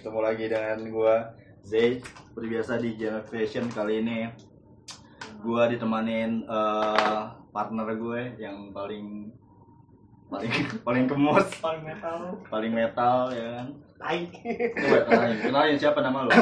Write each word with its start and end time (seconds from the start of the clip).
Ketemu 0.00 0.20
lagi 0.24 0.44
dengan 0.48 0.80
gua 0.88 1.14
Zay. 1.60 2.00
Seperti 2.00 2.46
biasa 2.48 2.80
di 2.80 2.96
Jam 2.96 3.20
Fashion 3.20 3.68
kali 3.68 4.00
ini 4.00 4.32
gua 5.44 5.68
ditemanin 5.68 6.48
eh, 6.48 7.20
partner 7.52 7.84
gue 7.92 8.40
yang 8.40 8.72
paling 8.72 9.28
paling 10.32 10.52
paling 10.86 11.04
kemus, 11.04 11.48
paling 11.60 11.84
metal 11.84 12.40
paling 12.48 12.72
metal 12.72 13.28
ya 13.28 13.60
kan. 13.60 13.66
tai 14.00 14.20
Coba 14.72 14.98
kenalin, 15.04 15.38
kenalin 15.42 15.76
siapa 15.76 16.00
nama 16.00 16.24
lo? 16.24 16.32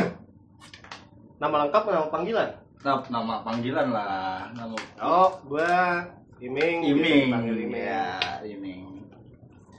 nama 1.38 1.54
lengkap 1.66 1.82
nama 1.82 2.06
panggilan 2.06 2.50
Nah, 2.78 3.02
nama 3.10 3.42
panggilan 3.42 3.90
lah, 3.90 4.54
nama 4.54 4.78
oh 5.02 5.34
gua 5.42 6.06
Iming 6.38 6.86
Iming. 6.86 7.26
panggil 7.26 7.58
Iming 7.66 7.82
Ya, 7.82 8.38
Iming. 8.46 9.02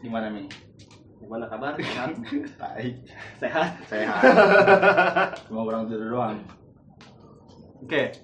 Gimana 0.03 0.27
Ming? 0.27 0.51
Gimana 1.29 1.45
kabar 1.45 1.77
sehat 1.77 2.09
Baik. 2.65 3.05
sehat 3.37 3.69
Sehat. 3.85 4.17
Cuma 5.45 5.61
kurang 5.61 5.85
tidur 5.85 6.09
doang. 6.09 6.41
Oke. 7.85 8.17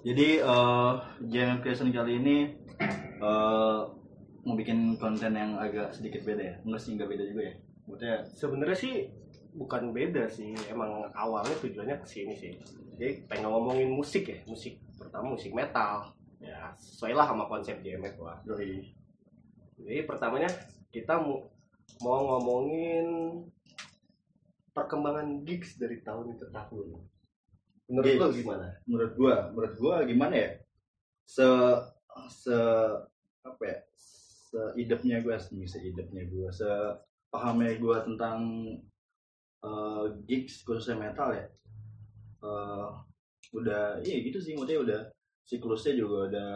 Jadi 0.00 0.40
eh 0.40 0.92
Jam 1.28 1.60
Creation 1.60 1.92
kali 1.92 2.16
ini 2.16 2.48
eh 3.20 3.80
mau 4.40 4.56
bikin 4.56 4.96
konten 4.96 5.36
yang 5.36 5.60
agak 5.60 5.92
sedikit 5.92 6.24
beda 6.24 6.40
ya. 6.40 6.54
Enggak 6.64 6.80
sih, 6.80 6.96
enggak 6.96 7.12
beda 7.12 7.28
juga 7.28 7.42
ya. 7.44 7.54
Maksudnya 7.84 8.16
sebenarnya 8.40 8.78
sih 8.80 8.94
bukan 9.52 9.92
beda 9.92 10.32
sih 10.32 10.56
emang 10.72 11.12
awalnya 11.12 11.52
tujuannya 11.60 12.00
ke 12.00 12.08
sini 12.08 12.32
sih 12.40 12.56
jadi 12.96 13.20
pengen 13.28 13.52
ngomongin 13.52 13.92
musik 13.92 14.24
ya 14.24 14.40
musik 14.48 14.80
pertama 14.96 15.36
musik 15.36 15.52
metal 15.52 16.08
ya 16.40 16.72
sesuai 16.80 17.12
lah 17.12 17.28
sama 17.28 17.44
konsep 17.44 17.76
JMF 17.84 18.16
gua 18.16 18.40
doi. 18.48 18.80
jadi 19.76 20.08
pertamanya 20.08 20.48
kita 20.88 21.20
mau 21.20 21.52
mau 22.02 22.20
ngomongin 22.26 23.06
perkembangan 24.72 25.44
gigs 25.44 25.76
dari 25.76 26.00
tahun 26.00 26.40
ke 26.40 26.48
tahun 26.50 27.04
menurut 27.92 28.08
Gigs. 28.08 28.20
lo 28.20 28.28
gimana 28.32 28.66
menurut 28.88 29.12
gua, 29.14 29.36
menurut 29.52 29.74
gua 29.76 29.94
gimana 30.08 30.34
ya? 30.34 30.50
Se 31.28 31.46
se 32.32 32.58
apa 33.44 33.62
ya? 33.62 33.78
Seidepnya 34.52 35.20
gua 35.20 35.36
sih, 35.36 35.64
seidepnya 35.68 36.24
gua, 36.28 36.48
se 36.48 36.68
pahamnya 37.28 37.76
gua 37.76 38.04
tentang 38.08 38.40
eh, 39.60 40.04
gigs 40.24 40.64
khususnya 40.64 40.96
metal 40.96 41.36
ya. 41.36 41.46
Eh, 42.42 42.88
udah 43.52 44.00
iya 44.00 44.16
gitu 44.24 44.40
sih 44.40 44.56
maksudnya 44.56 44.80
udah 44.80 45.00
siklusnya 45.44 45.92
juga 46.00 46.18
udah 46.32 46.52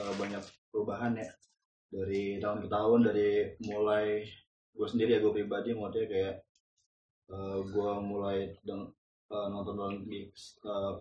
eh, 0.00 0.12
banyak 0.16 0.42
perubahan 0.72 1.12
ya 1.20 1.28
dari 1.92 2.38
tahun 2.40 2.64
ke 2.64 2.68
tahun 2.70 3.00
dari 3.10 3.30
mulai 3.68 4.24
gue 4.70 4.86
sendiri 4.88 5.16
ya 5.16 5.20
gue 5.20 5.32
pribadi 5.32 5.74
maksudnya 5.74 6.06
kayak 6.08 6.34
eh, 7.30 7.58
gue 7.60 7.90
mulai 8.00 8.38
deng- 8.62 8.92
eh, 9.28 9.46
nonton 9.48 9.74
nonton 9.74 10.06
gigs 10.06 10.58
eh, 10.62 10.94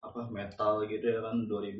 apa 0.00 0.20
metal 0.28 0.84
gitu 0.84 1.00
ya 1.02 1.20
kan 1.20 1.48
2000 1.48 1.74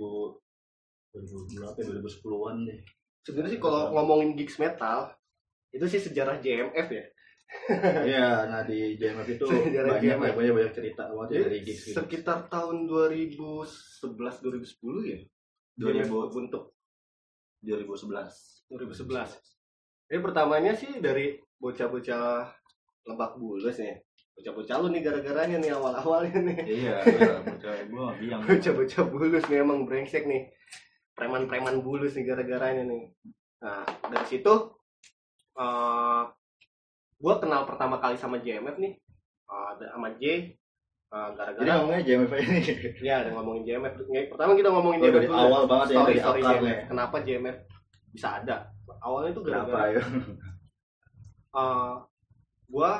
2000 1.14 1.54
berapa 1.54 1.76
ya 1.78 1.84
2010-an 2.00 2.56
deh. 2.66 2.78
Sebenarnya 3.24 3.52
sih 3.56 3.60
kalau 3.62 3.94
ngomongin 3.94 4.34
gigs 4.34 4.58
metal 4.58 5.12
itu 5.70 5.84
sih 5.86 6.00
sejarah 6.00 6.38
JMF 6.38 6.88
ya. 6.90 7.04
Iya, 8.10 8.50
nah 8.50 8.66
di 8.66 8.98
JMF 8.98 9.28
itu 9.30 9.46
Sejarah 9.46 9.94
banyak 9.94 10.18
JMF. 10.18 10.26
ya, 10.26 10.32
banyak 10.34 10.54
banyak 10.58 10.72
cerita 10.74 11.02
banget 11.06 11.28
ya 11.30 11.40
dari 11.46 11.58
gigs 11.62 11.82
gitu. 11.86 11.96
sekitar 12.02 12.50
tahun 12.50 12.90
2011 12.90 14.10
2010 14.10 15.06
ya? 15.06 15.18
2000 15.78 16.02
JMF 16.02 16.10
bentuk. 16.34 16.64
2011. 17.62 18.74
2011 18.74 19.53
ini 20.10 20.18
pertamanya 20.20 20.72
sih 20.76 21.00
dari 21.00 21.38
bocah-bocah 21.56 22.48
lebak 23.08 23.32
bulus 23.40 23.76
nih. 23.80 24.00
Bocah-bocah 24.34 24.76
lu 24.82 24.88
nih 24.90 25.02
gara-garanya 25.06 25.56
nih 25.62 25.70
awal-awalnya 25.72 26.38
nih. 26.42 26.58
Iya, 26.66 26.96
iya, 27.06 27.34
bocah 27.40 27.72
gue 27.86 28.06
biang. 28.20 28.40
bocah-bocah 28.44 29.02
bulus 29.08 29.44
nih 29.48 29.58
emang 29.62 29.86
brengsek 29.86 30.26
nih. 30.26 30.50
Preman-preman 31.14 31.80
bulus 31.80 32.18
nih 32.18 32.26
gara-garanya 32.26 32.84
nih. 32.84 33.14
Nah 33.62 33.86
dari 34.10 34.26
situ 34.28 34.52
eh 35.54 36.22
gue 37.14 37.34
kenal 37.40 37.64
pertama 37.64 38.02
kali 38.02 38.18
sama 38.18 38.42
JMF 38.42 38.76
nih. 38.76 38.92
Eh, 39.44 39.70
sama 39.92 40.08
J. 40.18 40.24
Eh, 41.14 41.28
Jadi 41.30 41.36
gara-gara 41.38 41.72
ngomongnya 41.78 42.02
JMF 42.02 42.32
ini. 42.42 42.58
ya 43.06 43.14
ada 43.22 43.30
ngomongin 43.32 43.62
JMF 43.62 43.94
Ya, 44.10 44.20
pertama 44.26 44.52
kita 44.58 44.68
ngomongin 44.74 44.98
JMF 45.00 45.14
dari 45.14 45.26
dulu 45.30 45.38
awal 45.38 45.62
banget 45.70 45.86
ya, 45.86 45.94
story 45.94 46.10
dari 46.10 46.20
story. 46.20 46.42
JMF 46.42 46.78
kenapa 46.90 47.16
JMF 47.22 47.56
bisa 48.14 48.40
ada. 48.40 48.70
Awalnya 49.02 49.34
tuh 49.34 49.42
Kenapa 49.42 49.90
gara-gara 49.90 49.98
ya? 49.98 50.02
eh 51.60 51.94
gua 52.70 52.90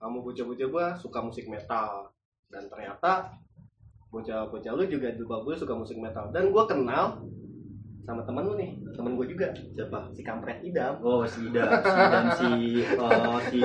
kamu 0.00 0.16
bocah-bocah 0.24 0.68
gua 0.72 0.86
suka 0.96 1.18
musik 1.20 1.44
metal. 1.46 2.08
Dan 2.48 2.72
ternyata 2.72 3.36
bocah-bocah 4.08 4.72
lu 4.72 4.88
juga 4.88 5.12
juga 5.12 5.44
gue 5.44 5.54
suka 5.54 5.76
musik 5.76 6.00
metal. 6.00 6.32
Dan 6.32 6.48
gua 6.48 6.64
kenal 6.64 7.20
sama 8.06 8.22
temen 8.22 8.46
lu 8.46 8.54
nih. 8.54 8.70
Temen 8.94 9.18
gue 9.18 9.26
juga. 9.26 9.50
Siapa? 9.74 10.14
si 10.14 10.22
kampret 10.22 10.62
idam. 10.62 10.94
Oh, 11.02 11.26
si 11.26 11.50
Ida, 11.50 11.82
si 11.82 12.00
dan 12.06 12.26
si 12.38 12.50
eh, 12.86 13.38
si 13.50 13.60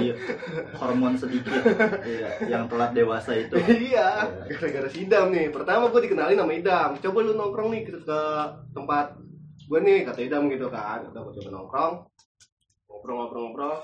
hormon 0.75 1.13
sedikit. 1.13 1.62
Iya, 2.02 2.50
yang 2.50 2.66
telat 2.66 2.97
dewasa 2.97 3.38
itu. 3.38 3.53
iya 3.94 4.25
gara-gara 4.50 4.90
si 4.90 5.06
idam 5.06 5.29
nih. 5.29 5.53
Pertama 5.53 5.94
gue 5.94 6.02
dikenalin 6.09 6.41
sama 6.41 6.53
idam. 6.58 6.90
Coba 6.97 7.18
lu 7.22 7.38
nongkrong 7.38 7.69
nih 7.69 7.81
ke, 7.85 8.02
ke 8.02 8.19
tempat 8.73 9.13
gue 9.72 9.80
nih 9.80 10.04
kata 10.04 10.20
idam 10.20 10.52
gitu 10.52 10.68
kan 10.68 11.08
udah 11.08 11.22
gue 11.24 11.34
coba 11.40 11.50
nongkrong 11.56 11.94
ngobrol-ngobrol-ngobrol 12.92 13.80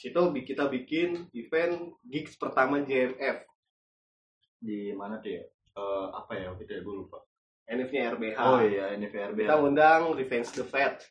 situ 0.00 0.20
kita 0.48 0.72
bikin 0.72 1.28
event 1.36 1.92
gigs 2.08 2.40
pertama 2.40 2.80
JMF 2.80 3.44
Di 4.64 4.96
mana 4.96 5.20
tuh 5.20 5.28
ya? 5.28 5.44
Eh, 5.76 6.06
apa 6.08 6.32
ya? 6.40 6.48
Kita 6.56 6.72
ya 6.76 6.80
gue 6.80 6.94
lupa. 7.04 7.20
NF-nya 7.68 8.16
RBH 8.16 8.38
Oh 8.40 8.60
iya, 8.64 8.96
ini 8.96 9.08
VRB. 9.12 9.44
kita 9.44 9.60
undang 9.60 10.16
Revenge 10.16 10.48
the 10.56 10.64
Fat 10.64 11.04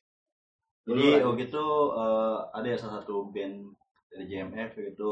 Jadi 0.90 1.22
Dulu 1.22 1.34
waktu 1.34 1.44
itu 1.54 1.66
eh, 1.94 2.38
ada 2.50 2.68
ya 2.70 2.78
salah 2.82 2.96
satu 3.02 3.30
band 3.30 3.78
dari 4.10 4.26
JMF 4.26 4.74
itu 4.78 5.12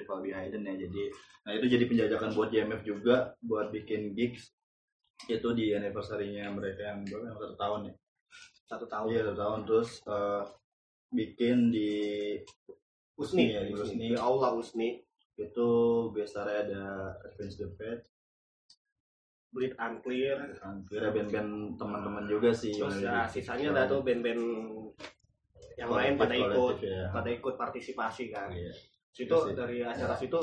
Rival 0.00 0.18
Behind 0.24 0.52
ya. 0.52 0.74
Jadi 0.80 1.02
nah 1.44 1.52
itu 1.52 1.66
jadi 1.68 1.84
penjajakan 1.84 2.30
buat 2.32 2.48
JMF 2.48 2.80
juga 2.88 3.36
buat 3.44 3.68
bikin 3.68 4.16
gigs 4.16 4.48
itu 5.28 5.48
di 5.52 5.76
anniversary-nya 5.76 6.48
mereka 6.56 6.88
yang 6.88 7.04
berapa 7.04 7.36
satu 7.36 7.56
tahun 7.60 7.80
ya. 7.92 7.94
Satu 8.64 8.84
tahun 8.84 9.06
Iya 9.08 9.20
satu 9.28 9.36
tahun 9.36 9.60
terus 9.64 9.90
eh, 10.04 10.42
bikin 11.10 11.70
di 11.70 11.92
Usni 13.14 13.52
Iya, 13.52 13.60
di 13.68 13.72
Usni. 13.72 14.06
aula 14.16 14.50
Usni 14.52 14.98
itu 15.34 15.68
biasanya 16.10 16.62
ada 16.62 16.82
Advance 17.20 17.58
the 17.58 17.66
Fate, 17.74 18.06
Bleed 19.50 19.74
Unclear 19.74 20.38
ada 20.38 21.10
band-band 21.10 21.50
teman-teman 21.74 22.24
juga 22.24 22.50
sih. 22.50 22.70
terus 22.70 22.98
ya 22.98 23.26
sisanya 23.26 23.70
ada 23.70 23.82
tuh 23.86 24.02
band-band 24.02 24.42
yang 25.74 25.90
lain 25.90 26.14
pada 26.14 26.34
ikut 26.34 26.78
ya. 26.80 27.10
pada 27.10 27.28
ikut 27.28 27.54
partisipasi 27.54 28.30
kan 28.30 28.50
Iya. 28.50 28.70
situ 29.10 29.34
sih. 29.34 29.54
dari 29.54 29.82
acara 29.82 30.14
situ 30.14 30.38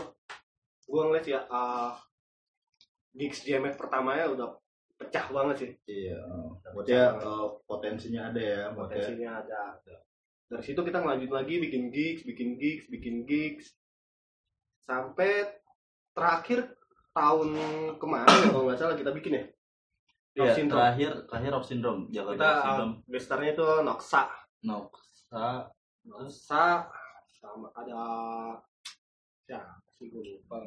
gua 0.87 1.07
ngeliat 1.07 1.23
ya 1.23 1.39
uh, 1.47 1.95
gigs 3.11 3.43
JMF 3.43 3.75
pertamanya 3.75 4.27
udah 4.27 4.47
pecah 5.11 5.27
banget 5.27 5.55
sih 5.59 5.71
Iya. 5.85 6.17
Maksudnya 6.71 7.03
eh, 7.19 7.47
potensinya 7.67 8.21
ada 8.31 8.39
ya. 8.41 8.61
Maksudnya 8.71 8.79
potensinya 9.03 9.29
ada 9.43 9.61
dari 10.47 10.63
situ 10.63 10.79
kita 10.79 10.99
ngelanjut 10.99 11.31
lagi 11.31 11.55
bikin 11.59 11.83
gigs 11.91 12.23
bikin 12.23 12.59
gigs 12.59 12.87
bikin 12.87 13.23
gigs 13.23 13.71
sampai 14.83 15.47
terakhir 16.11 16.75
tahun 17.11 17.55
kemarin 17.95 18.51
kalau 18.51 18.67
nggak 18.67 18.75
salah 18.75 18.95
kita 18.95 19.11
bikin 19.11 19.39
ya 19.39 19.45
Rock 20.31 20.47
Iya, 20.47 20.55
Syndrome. 20.55 20.79
terakhir 20.79 21.11
terakhir 21.27 21.51
Rock 21.51 21.65
Syndrome. 21.67 22.01
Jakarta 22.07 22.35
kita 22.35 22.47
Rock 22.47 22.63
Syndrome. 22.63 22.93
itu 23.51 23.67
Noxa 23.83 24.23
Noxa. 24.63 25.47
Noxa 26.07 26.65
sama 27.39 27.67
ada 27.75 28.03
ya 29.47 29.59
sih 29.91 30.07
gue 30.07 30.23
lupa 30.23 30.59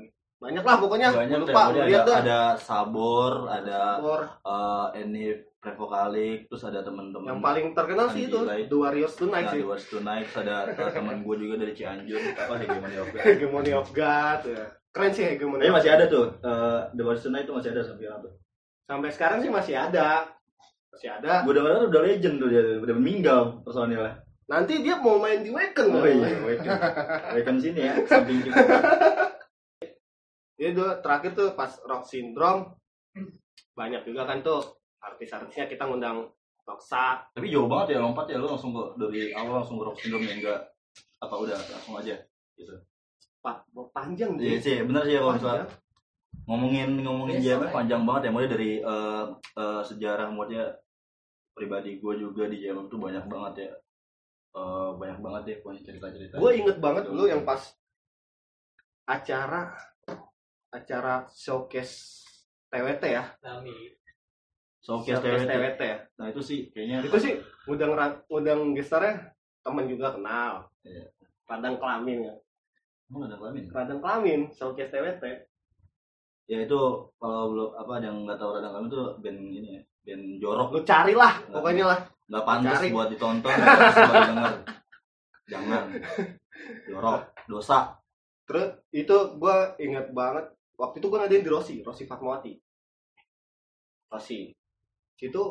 banyak 0.45 0.61
lah 0.61 0.77
pokoknya 0.77 1.09
banyak 1.09 1.39
lupa 1.41 1.61
pokoknya 1.73 1.85
lihat 1.89 2.05
ada, 2.05 2.13
dah 2.13 2.19
ada 2.21 2.41
Sabor, 2.61 3.33
ada 3.49 3.81
Or, 3.99 4.21
eh 4.45 5.01
Enif 5.01 5.39
Revokalik, 5.59 6.45
terus 6.53 6.61
ada 6.69 6.85
teman-teman 6.85 7.25
yang 7.25 7.41
paling 7.41 7.73
terkenal 7.73 8.13
sih 8.13 8.29
itu. 8.29 8.45
The 8.45 8.77
Warriors 8.77 9.17
Tonight 9.17 9.49
Nah, 9.49 9.53
sih 9.57 9.61
di 9.61 9.65
Wars 9.65 9.85
Tonight, 9.89 10.29
ada 10.37 10.69
teman 11.01 11.25
gue 11.25 11.37
juga 11.41 11.55
dari 11.57 11.73
Cianjur, 11.73 12.21
apa 12.37 12.61
Hegemony 12.61 12.97
of 13.01 13.09
God. 13.09 13.25
Hegemony 13.25 13.73
of 13.73 13.89
God 13.91 14.41
ya. 14.45 14.65
keren 14.93 15.11
sih 15.11 15.25
Hegemony 15.25 15.65
Tapi 15.65 15.73
masih 15.73 15.91
ada 15.91 16.05
tuh, 16.05 16.37
eh, 16.37 16.81
The 16.93 17.03
Wars 17.03 17.25
Tonight 17.25 17.49
itu 17.49 17.55
masih 17.57 17.71
ada 17.73 17.81
sampai 17.81 18.05
sekarang 18.05 18.21
tuh. 18.21 18.33
sampai 18.85 19.09
sekarang 19.09 19.39
sih 19.41 19.49
masih 19.49 19.75
ada 19.81 20.09
masih 20.93 21.09
ada 21.09 21.33
Gue 21.43 21.57
dengar 21.57 21.89
udah 21.89 22.03
legend 22.05 22.37
tuh 22.37 22.49
dia, 22.53 22.63
udah 22.77 22.95
meninggal 22.95 23.41
personilnya. 23.65 24.21
nanti 24.45 24.85
dia 24.85 25.01
mau 25.01 25.17
main 25.17 25.41
di 25.41 25.49
Wacken 25.49 25.89
Oh 25.89 26.05
iya, 26.05 26.37
Waken. 26.45 26.69
Waken 27.33 27.57
sini 27.57 27.89
ya, 27.89 27.97
samping 28.05 28.45
kita. 28.45 28.61
Jadi 30.55 30.71
dulu 30.71 30.91
terakhir 31.03 31.31
tuh 31.35 31.49
pas 31.59 31.71
Rock 31.87 32.07
Syndrome 32.07 32.79
banyak 33.75 34.07
juga 34.07 34.23
kan 34.27 34.39
tuh 34.41 34.63
artis-artisnya 35.03 35.67
kita 35.67 35.85
ngundang 35.91 36.31
Noxa 36.65 37.29
Tapi 37.37 37.53
jauh 37.53 37.69
banget 37.69 37.99
ya 37.99 37.99
lompat 38.01 38.25
ya, 38.31 38.41
lu 38.41 38.49
langsung 38.49 38.73
ke, 38.73 38.83
dari 38.97 39.23
awal 39.37 39.61
langsung 39.61 39.77
ke 39.77 39.85
Rock 39.85 39.99
Syndrome 40.01 40.25
ya, 40.25 40.35
enggak 40.41 40.61
apa 41.21 41.35
udah 41.37 41.57
langsung 41.59 41.95
aja 42.01 42.17
gitu. 42.57 42.75
Pak, 43.45 43.69
panjang 43.93 44.41
iya 44.41 44.57
sih 44.57 44.81
bener 44.89 45.05
sih 45.05 45.21
kalau 45.21 45.37
misalnya 45.37 45.67
ngomongin 46.49 46.91
ngomongin 47.05 47.37
Besok, 47.41 47.45
JMF 47.45 47.69
ya. 47.69 47.75
panjang 47.77 48.03
banget 48.09 48.23
ya 48.25 48.31
mulai 48.33 48.49
dari 48.49 48.71
eh, 48.81 49.25
eh, 49.61 49.83
sejarah 49.85 50.29
maksudnya 50.33 50.65
pribadi 51.53 52.01
gue 52.01 52.15
juga 52.17 52.49
di 52.49 52.57
JMF 52.65 52.89
tuh 52.89 53.01
banyak 53.01 53.25
banget 53.29 53.55
ya. 53.69 53.73
Eh, 54.55 54.91
banyak 54.97 55.19
banget 55.19 55.43
deh 55.45 55.57
pokoknya 55.61 55.83
cerita-cerita 55.83 56.35
Gue 56.39 56.53
inget 56.57 56.79
banget 56.79 57.05
dulu 57.11 57.27
yang 57.27 57.43
pas 57.43 57.61
acara 59.05 59.77
acara 60.75 61.15
showcase 61.31 62.27
TWT 62.67 63.03
ya. 63.07 63.25
Nami. 63.41 63.95
showcase 64.83 65.17
Showcase 65.17 65.47
TWT 65.47 65.49
TWT 65.49 65.81
ya. 65.81 65.99
nah 66.15 66.27
itu 66.29 66.41
sih 66.41 66.69
kayaknya 66.69 66.99
Itu 67.01 67.17
sih 67.17 67.33
ngundang 67.65 67.95
ra- 67.95 68.21
ngundang 68.27 68.75
gestarnya 68.75 69.31
temen 69.61 69.87
juga 69.87 70.13
kenal. 70.13 70.67
Iya. 70.83 71.07
Radang 71.45 71.79
kelamin 71.79 72.19
ya. 72.23 72.35
emang 73.07 73.23
ada 73.25 73.37
kelamin 73.37 73.65
Radang 73.71 74.01
kelamin 74.01 74.41
showcase 74.51 74.91
TWT. 74.91 75.25
ya 76.45 76.59
itu 76.61 76.81
kalau 77.17 77.43
belum 77.49 77.71
apa 77.75 77.93
yang 77.99 78.17
nggak 78.21 78.37
tahu 78.37 78.51
radang 78.53 78.73
kelamin 78.75 78.91
tuh 78.91 79.17
band 79.17 79.39
ini 79.41 79.71
ya 79.71 79.83
band 80.05 80.25
jorok 80.37 80.69
Lu 80.71 80.81
carilah 80.83 81.33
pokoknya 81.49 81.85
lah. 81.87 82.01
nggak 82.25 82.45
pantas 82.45 82.77
Cari. 82.77 82.89
buat 82.91 83.09
ditonton 83.09 83.49
nggak 83.49 83.65
pantas 83.71 83.97
buat 83.97 84.17
didengar 84.21 84.53
jangan 85.47 85.85
jorok 86.89 87.21
dosa 87.47 87.79
Terus 88.45 88.69
itu 88.93 89.17
gue 89.35 89.57
inget 89.79 90.13
banget 90.13 90.53
waktu 90.75 90.97
itu 90.99 91.07
gue 91.07 91.19
ngadain 91.19 91.45
di 91.45 91.51
Rossi, 91.51 91.77
Rossi 91.81 92.05
Fatmawati. 92.05 92.53
Rossi. 94.09 94.51
Situ 95.15 95.43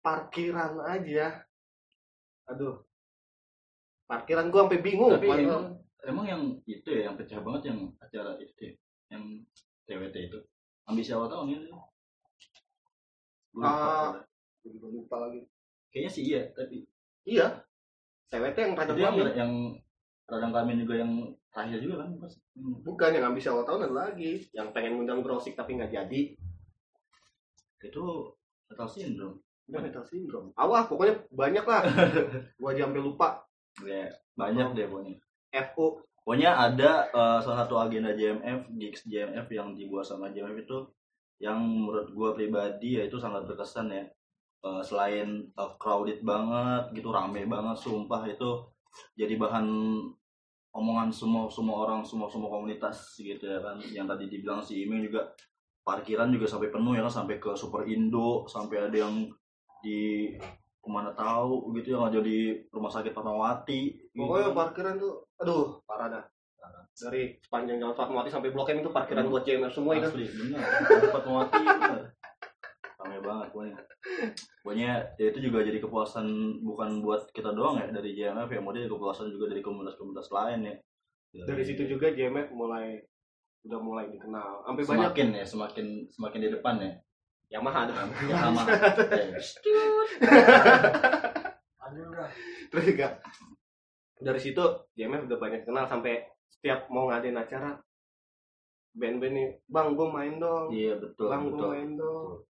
parkiran 0.00 0.80
aja. 0.82 1.44
Aduh. 2.48 2.84
Parkiran 4.04 4.52
gue 4.52 4.60
sampai 4.60 4.80
bingung. 4.84 5.12
Tapi 5.16 5.28
emang, 5.32 5.80
emang 6.04 6.26
yang 6.28 6.42
itu 6.64 6.88
ya 6.88 7.08
yang 7.08 7.16
pecah 7.16 7.40
banget 7.40 7.72
yang 7.72 7.78
acara 7.96 8.36
itu 8.36 8.60
ya, 8.60 8.72
yang 9.16 9.24
TWT 9.84 10.16
itu 10.28 10.38
ambisi 10.84 11.12
awal 11.12 11.28
tahun 11.28 11.64
Gua 13.54 13.62
lupa, 13.62 13.64
Ah. 13.64 13.72
soalnya. 13.72 14.22
Gua 14.60 14.70
juga 14.72 14.86
lupa 14.90 15.16
lagi. 15.24 15.40
kayaknya 15.88 16.10
sih 16.10 16.24
iya 16.26 16.42
tapi 16.50 16.82
Iya. 17.22 17.62
TWT 18.26 18.56
yang 18.58 18.74
radang 18.74 18.96
itu 18.98 19.04
yang 19.04 19.16
yang 19.38 19.52
radang 20.26 20.50
kelamin 20.50 20.82
juga 20.82 20.94
yang 20.98 21.12
terakhir 21.54 21.78
juga 21.80 22.04
kan 22.04 22.10
pas 22.18 22.34
Hmm. 22.54 22.78
Bukan 22.86 23.10
yang 23.18 23.34
ambisi 23.34 23.50
awal 23.50 23.66
tahun 23.66 23.90
ada 23.90 24.10
lagi. 24.10 24.46
Yang 24.54 24.68
pengen 24.74 24.92
ngundang 24.98 25.26
Grosik 25.26 25.54
tapi 25.58 25.78
nggak 25.78 25.90
jadi. 25.90 26.22
itu 27.84 28.00
metal 28.64 28.88
syndrome 28.88 29.44
Udah 29.68 29.80
metal 29.84 30.00
syndrome. 30.08 30.48
Awah 30.56 30.88
pokoknya 30.88 31.20
banyak 31.28 31.64
lah. 31.68 31.84
gue 32.58 32.68
aja 32.72 32.88
sampai 32.88 33.02
lupa. 33.04 33.44
ya 33.84 34.06
banyak 34.38 34.78
deh 34.78 34.86
pokoknya 34.86 35.18
FU. 35.74 35.98
pokoknya 36.22 36.50
ada 36.54 37.10
eh, 37.10 37.38
salah 37.42 37.66
satu 37.66 37.74
agenda 37.82 38.14
JMF 38.14 38.70
gigs 38.78 39.02
JMF 39.02 39.50
yang 39.50 39.74
dibuat 39.74 40.06
sama 40.06 40.30
JMF 40.30 40.62
itu 40.62 40.78
yang 41.42 41.58
menurut 41.58 42.14
gua 42.14 42.30
pribadi 42.38 43.02
ya 43.02 43.10
itu 43.10 43.18
sangat 43.18 43.50
berkesan 43.50 43.90
ya 43.90 44.06
Eh, 44.64 44.80
selain 44.80 45.28
eh, 45.44 45.72
crowded 45.76 46.24
banget 46.24 46.96
gitu 46.96 47.12
rame 47.12 47.44
banget 47.44 47.76
sumpah 47.84 48.24
itu 48.24 48.64
jadi 49.12 49.36
bahan 49.36 49.66
omongan 50.74 51.08
semua 51.14 51.46
semua 51.46 51.86
orang 51.86 52.02
semua 52.02 52.26
semua 52.26 52.50
komunitas 52.50 53.14
gitu 53.22 53.46
ya 53.46 53.62
kan 53.62 53.78
yang 53.94 54.10
tadi 54.10 54.26
dibilang 54.26 54.58
si 54.58 54.82
Iming 54.82 55.06
juga 55.06 55.30
parkiran 55.86 56.34
juga 56.34 56.50
sampai 56.50 56.74
penuh 56.74 56.98
ya 56.98 57.06
kan 57.06 57.22
sampai 57.22 57.38
ke 57.38 57.54
Super 57.54 57.86
Indo 57.86 58.44
sampai 58.50 58.90
ada 58.90 58.96
yang 58.98 59.30
di 59.84 60.34
ke 60.84 60.88
mana 60.92 61.16
tahu 61.16 61.72
gitu 61.80 61.96
yang 61.96 62.12
ada 62.12 62.20
di 62.20 62.60
rumah 62.68 62.92
sakit 62.92 63.16
Fatmawati 63.16 64.12
gitu. 64.12 64.20
Pokoknya 64.20 64.52
parkiran 64.52 65.00
tuh, 65.00 65.24
aduh 65.40 65.80
parah 65.88 66.12
dah. 66.12 66.24
Dari 66.92 67.40
sepanjang 67.40 67.80
jalan 67.80 67.96
Fatmawati 67.96 68.28
sampai 68.28 68.52
Blok 68.52 68.68
M 68.68 68.84
itu 68.84 68.92
parkiran 68.92 69.32
buat 69.32 69.48
JMF 69.48 69.72
semua 69.72 69.96
itu. 69.96 70.12
Asli. 70.12 70.28
Fatmawati 71.08 71.60
banget 73.24 73.48
pokoknya. 73.50 73.76
Pokoknya 74.60 74.90
ya 75.16 75.26
itu 75.32 75.38
juga 75.50 75.64
jadi 75.64 75.78
kepuasan 75.80 76.26
bukan 76.60 77.00
buat 77.00 77.32
kita 77.32 77.56
doang 77.56 77.80
ya 77.80 77.88
dari 77.88 78.12
JMF 78.12 78.52
ya, 78.52 78.60
mau 78.60 78.76
jadi 78.76 78.86
kepuasan 78.86 79.32
juga 79.32 79.50
dari 79.50 79.64
komunitas-komunitas 79.64 80.28
lain 80.28 80.60
ya. 80.68 80.76
Dari 81.48 81.62
situ 81.66 81.82
juga 81.88 82.12
JMF 82.12 82.52
mulai 82.52 83.00
udah 83.64 83.80
mulai 83.80 84.06
dikenal. 84.12 84.62
Sampai 84.68 84.84
banyak 84.84 85.10
semakin 85.10 85.28
ya, 85.34 85.44
semakin 85.48 85.86
semakin 86.12 86.40
di 86.44 86.50
depan 86.52 86.74
ya. 86.78 86.92
Yamaha. 87.58 87.80
Ya. 88.28 88.38
Ya. 89.08 89.40
Aduh 91.84 92.04
dah. 92.12 92.30
Terus 92.72 92.84
juga 92.92 93.08
dari 94.20 94.40
situ 94.40 94.64
JMF 94.96 95.28
udah 95.28 95.38
banyak 95.40 95.62
kenal 95.68 95.84
sampai 95.84 96.24
setiap 96.48 96.88
mau 96.88 97.10
ngadain 97.10 97.36
acara 97.36 97.76
band-band 98.94 99.34
nih, 99.34 99.48
bang 99.66 99.88
gue 99.98 100.06
main 100.06 100.34
dong, 100.38 100.70
Iya 100.70 100.94
betul 101.02 101.26
bang 101.26 101.42
gue 101.50 101.66
main 101.66 101.90
dong. 101.98 102.46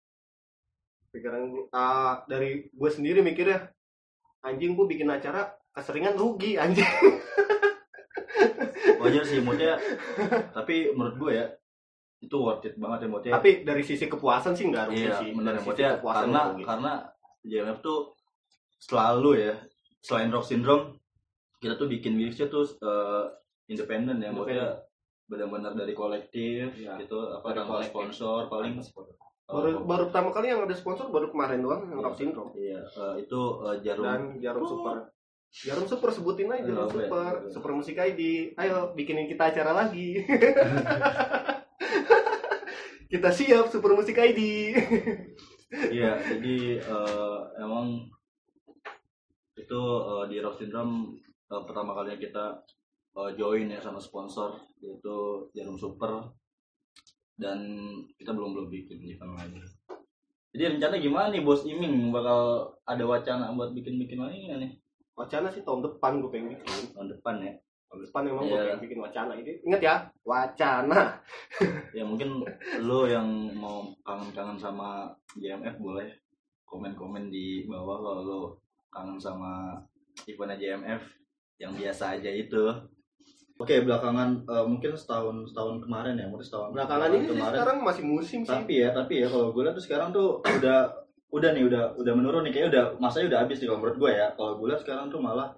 Pikiran 1.08 1.68
ah, 1.70 2.18
dari 2.24 2.64
gue 2.66 2.90
sendiri 2.90 3.20
mikirnya, 3.20 3.68
anjing 4.40 4.72
gue 4.72 4.86
bikin 4.86 5.08
acara 5.08 5.50
keseringan 5.70 6.14
rugi 6.14 6.54
anjing. 6.54 6.84
Wajar 8.98 9.22
sih 9.24 9.40
moodnya. 9.40 9.74
Tapi 10.50 10.90
menurut 10.92 11.16
gue 11.18 11.30
ya 11.34 11.46
itu 12.18 12.34
worth 12.34 12.62
it 12.62 12.74
banget 12.76 13.04
ya 13.04 13.08
moodnya. 13.08 13.30
Tapi 13.32 13.48
dari 13.62 13.80
sisi 13.80 14.04
kepuasan 14.04 14.52
sih 14.52 14.66
nggak 14.66 14.84
rugi 14.90 15.00
Iya, 15.00 15.12
sih. 15.16 15.28
benar 15.32 15.52
Dari 15.56 15.64
ya. 15.78 15.88
kepuasan 15.96 16.18
karena 16.24 16.40
rugi. 16.50 16.62
karena 16.66 16.92
JMF 17.40 17.78
tuh 17.78 17.98
selalu 18.78 19.30
ya 19.40 19.54
selain 19.98 20.28
rock 20.28 20.44
syndrome 20.44 20.84
kita 21.58 21.74
tuh 21.74 21.86
bikin 21.86 22.14
gigsnya 22.14 22.46
tuh 22.46 22.62
eh, 22.78 23.22
independen 23.66 24.18
ya 24.18 24.30
maksudnya 24.30 24.66
benar-benar 25.26 25.74
dari 25.74 25.92
kolektif 25.92 26.70
Iya. 26.74 26.96
gitu 26.96 27.28
apa 27.28 27.52
Dari 27.52 27.84
sponsor 27.84 28.46
paling 28.46 28.78
baru 29.48 29.68
eh, 29.72 29.80
baru 29.80 30.12
pertama 30.12 30.28
kali 30.28 30.52
yang 30.52 30.60
ada 30.60 30.76
sponsor 30.76 31.08
baru 31.08 31.32
kemarin 31.32 31.64
doang 31.64 31.88
yang 31.88 32.04
Rock 32.04 32.20
Syndrome 32.20 32.52
iya 32.52 32.84
eh, 32.84 33.24
itu 33.24 33.40
eh, 33.64 33.76
jarum 33.80 34.04
dan 34.04 34.22
Jarum 34.44 34.68
Super. 34.68 34.96
Jarum 35.48 35.88
Super 35.88 36.12
sebutin 36.12 36.52
aja 36.52 36.68
Jarum 36.68 36.92
ya? 36.92 36.92
Super, 36.92 37.32
Super 37.48 37.72
Musik 37.72 37.96
ID. 37.96 38.52
Ayo 38.60 38.92
bikinin 38.92 39.24
kita 39.24 39.48
acara 39.48 39.72
lagi. 39.72 40.20
kita 43.12 43.32
siap 43.32 43.72
Super 43.72 43.96
Musik 43.96 44.20
ID. 44.20 44.40
iya 45.88 46.20
jadi 46.20 46.80
eh, 46.80 47.38
emang 47.64 48.08
itu 49.56 49.80
eh, 49.84 50.24
di 50.32 50.36
rock 50.40 50.60
syndrome 50.60 51.16
eh, 51.48 51.62
pertama 51.64 51.96
kalinya 51.96 52.20
kita 52.20 52.44
eh, 53.16 53.30
join 53.36 53.72
ya 53.72 53.80
sama 53.80 54.00
sponsor 54.00 54.56
yaitu 54.80 55.48
jarum 55.52 55.76
super 55.76 56.32
dan 57.38 57.58
kita 58.18 58.34
belum 58.34 58.52
belum 58.52 58.68
bikin 58.68 58.98
event 59.06 59.34
lagi 59.34 59.58
jadi 60.50 60.74
rencana 60.74 60.96
gimana 60.98 61.26
nih 61.30 61.42
bos 61.42 61.62
iming 61.62 62.10
bakal 62.10 62.40
ada 62.82 63.04
wacana 63.04 63.54
buat 63.54 63.70
bikin 63.72 63.96
bikin 63.96 64.18
lagi 64.18 64.50
nggak 64.50 64.60
nih 64.60 64.72
Wacana 65.18 65.50
sih 65.50 65.66
tahun 65.66 65.82
depan 65.82 66.22
gue 66.22 66.30
pengen 66.30 66.54
bikin. 66.54 66.94
tahun 66.94 67.10
depan 67.10 67.42
ya 67.42 67.50
Tahun 67.90 68.06
depan 68.06 68.22
memang 68.22 68.46
gue 68.46 68.54
Iya. 68.54 68.62
pengen 68.70 68.82
bikin 68.86 68.98
wacana 69.02 69.32
ini. 69.34 69.52
Ingat 69.66 69.80
ya, 69.82 69.94
wacana. 70.22 71.18
ya 71.98 72.04
mungkin 72.06 72.38
lo 72.78 73.02
yang 73.02 73.26
mau 73.58 73.82
kangen-kangen 74.06 74.54
sama 74.54 75.10
JMF 75.34 75.74
boleh 75.82 76.06
komen-komen 76.62 77.34
di 77.34 77.66
bawah 77.66 77.98
kalau 77.98 78.22
lo 78.22 78.40
kangen 78.94 79.18
sama 79.18 79.74
eventnya 80.22 80.54
JMF 80.54 81.02
yang 81.58 81.74
biasa 81.74 82.14
aja 82.14 82.30
itu 82.30 82.62
Oke 83.58 83.82
belakangan 83.82 84.28
eh, 84.40 84.64
mungkin 84.64 84.94
setahun 84.94 85.50
setahun 85.50 85.82
kemarin 85.82 86.14
ya 86.14 86.26
mungkin 86.26 86.46
setahun 86.46 86.70
Belakangan 86.70 87.10
ini 87.10 87.26
sih 87.26 87.34
sekarang 87.36 87.76
masih 87.82 88.04
musim 88.06 88.40
sih. 88.40 88.48
tapi 88.48 88.74
ya 88.78 88.90
tapi 88.90 89.18
ya 89.18 89.26
kalau 89.26 89.50
gue 89.50 89.62
lihat 89.62 89.74
tuh 89.74 89.82
sekarang 89.82 90.08
tuh 90.10 90.28
udah 90.40 90.78
udah 91.28 91.50
nih 91.52 91.64
udah 91.66 91.82
udah 91.94 92.12
menurun 92.14 92.42
nih 92.42 92.52
kayaknya 92.52 92.70
udah 92.70 92.84
masanya 92.96 93.26
udah 93.28 93.38
habis 93.42 93.58
nih 93.58 93.66
kalau 93.66 93.80
menurut 93.82 93.98
gue 93.98 94.10
ya 94.12 94.26
kalau 94.32 94.52
gue 94.56 94.66
lihat 94.70 94.80
sekarang 94.80 95.06
tuh 95.08 95.18
malah 95.18 95.48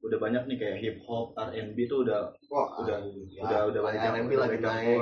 udah 0.00 0.18
banyak 0.18 0.42
nih 0.46 0.56
kayak 0.56 0.76
hip 0.80 0.96
hop 1.04 1.36
R&B 1.36 1.78
tuh 1.84 2.02
udah 2.02 2.32
Wah, 2.48 2.68
udah 2.80 2.96
ya, 3.28 3.42
udah 3.44 3.60
udah 3.68 3.80
banyak 3.84 4.00
R&B 4.00 4.30
lagi 4.34 4.56
naik. 4.58 5.00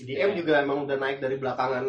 EDM 0.00 0.30
juga 0.34 0.52
emang 0.58 0.78
udah 0.82 0.96
naik 0.96 1.20
dari 1.20 1.36
belakangan 1.36 1.84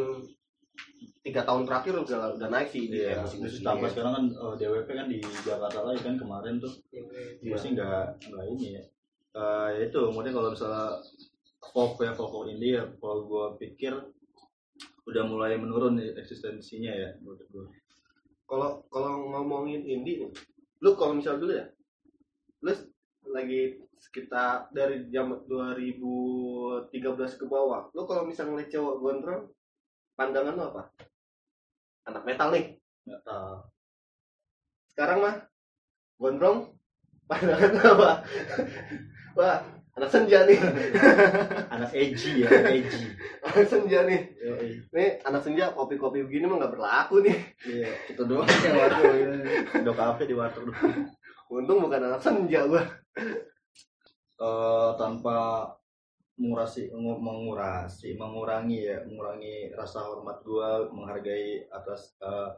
tiga 1.22 1.42
tahun 1.42 1.63
terakhir 1.63 1.94
udah 1.96 2.36
udah 2.36 2.50
naik 2.50 2.68
sih 2.68 2.86
EDM 2.86 3.00
Iya, 3.08 3.16
musik 3.24 3.38
terus 3.40 3.54
musik 3.54 3.63
tambah 3.63 3.88
sekarang 3.88 4.12
kan 4.12 4.25
eh, 4.28 4.54
DWP 4.60 4.90
kan 4.92 5.08
di 5.08 5.18
Jakarta 5.40 5.80
lagi 5.82 6.01
kan 6.01 6.16
kemarin 6.18 6.56
tuh 6.58 6.74
Iya. 6.92 7.01
gue 7.42 7.58
sih 7.58 7.70
nggak 7.72 8.00
nggak 8.28 8.46
ini 8.51 8.68
ya 8.75 8.84
Ya 9.32 9.80
itu 9.88 10.00
kemudian 10.12 10.36
kalau 10.36 10.52
misalnya 10.52 11.00
folk 11.72 12.00
ya 12.04 12.12
folk 12.12 12.52
indie 12.52 12.76
ya 12.76 12.84
kalau 13.00 13.24
gue 13.26 13.46
pikir 13.64 13.96
udah 15.08 15.24
mulai 15.24 15.56
menurun 15.56 15.98
eksistensinya 16.20 16.92
ya 16.92 17.16
menurut 17.24 17.48
gue 17.48 17.66
kalau 18.52 18.84
kalau 18.92 19.32
ngomongin 19.32 19.88
indie 19.88 20.28
nih, 20.28 20.32
lu 20.84 21.00
kalau 21.00 21.16
misal 21.16 21.40
dulu 21.40 21.56
ya, 21.56 21.72
lu 22.60 22.76
lagi 23.32 23.80
sekitar 23.96 24.68
dari 24.76 25.08
jam 25.08 25.32
2013 25.48 26.92
ke 27.40 27.48
bawah, 27.48 27.88
lu 27.96 28.04
kalau 28.04 28.28
misal 28.28 28.52
ngeliat 28.52 28.68
cowok 28.68 28.96
gondrong, 29.00 29.44
pandangan 30.20 30.60
lu 30.60 30.64
apa? 30.68 30.84
Anak 32.12 32.28
metal 32.28 32.52
nih. 32.52 32.76
Sekarang 34.92 35.24
mah 35.24 35.36
gondrong, 36.20 36.76
Pandangan 37.32 37.72
apa? 37.88 38.12
Wah, 39.32 39.64
anak 39.96 40.10
senja 40.12 40.44
nih. 40.44 40.60
anak 41.76 41.92
edgy 41.96 42.44
ya 42.44 42.48
anak 42.52 42.74
edgy 42.84 43.04
anak 43.48 43.66
senja 43.68 44.00
nih. 44.08 44.22
Yoi. 44.40 44.70
Nih, 44.92 45.10
anak 45.24 45.42
senja 45.44 45.72
kopi-kopi 45.72 46.24
begini 46.28 46.46
mah 46.48 46.58
nggak 46.60 46.74
berlaku 46.76 47.16
nih. 47.24 47.38
iya 47.64 47.90
kita 48.08 48.24
doang 48.28 48.48
yang 48.48 48.76
warteg 48.76 49.08
udah 49.84 49.96
kafe 49.96 50.24
di 50.28 50.36
warteg 50.36 50.64
Untung 51.52 51.84
bukan 51.84 52.02
anak 52.08 52.22
senja 52.24 52.64
gua. 52.64 52.84
eh, 54.42 54.92
tanpa 54.98 55.68
mengurasi 56.40 56.90
ngu- 56.90 57.22
mengurasi 57.22 58.18
mengurangi 58.18 58.90
ya 58.90 58.98
mengurangi 59.06 59.70
rasa 59.78 60.02
hormat 60.02 60.42
gua 60.42 60.90
menghargai 60.90 61.70
atas 61.70 62.18
eh, 62.18 62.50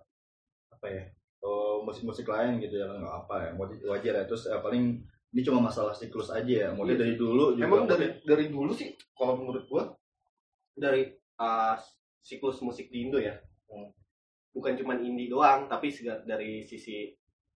apa 0.72 0.86
ya 0.88 1.04
eh, 1.44 1.76
musik-musik 1.84 2.30
lain 2.30 2.62
gitu 2.64 2.80
ya 2.80 2.88
nggak 2.88 3.16
apa 3.28 3.36
ya 3.44 3.50
wajar 3.60 3.80
wajar 3.92 4.14
ya 4.22 4.24
terus 4.24 4.48
eh, 4.48 4.62
paling 4.64 5.04
ini 5.34 5.42
cuma 5.42 5.60
masalah 5.60 5.92
siklus 5.92 6.30
aja 6.30 6.46
ya 6.46 6.70
mulai 6.72 6.94
Iya. 6.94 7.02
dari 7.02 7.14
dulu 7.18 7.58
juga 7.58 7.66
Emang 7.66 7.84
dari 7.90 8.08
dari 8.22 8.46
dulu 8.48 8.72
sih 8.72 8.94
kalau 9.18 9.42
menurut 9.42 9.66
gua 9.66 9.84
dari 10.74 11.10
uh, 11.38 11.74
siklus 12.22 12.62
musik 12.62 12.90
di 12.90 13.06
Indo 13.06 13.18
ya. 13.18 13.36
Bukan 14.54 14.78
cuman 14.78 15.02
indie 15.02 15.34
doang, 15.34 15.66
tapi 15.66 15.90
dari 16.24 16.62
sisi 16.62 17.10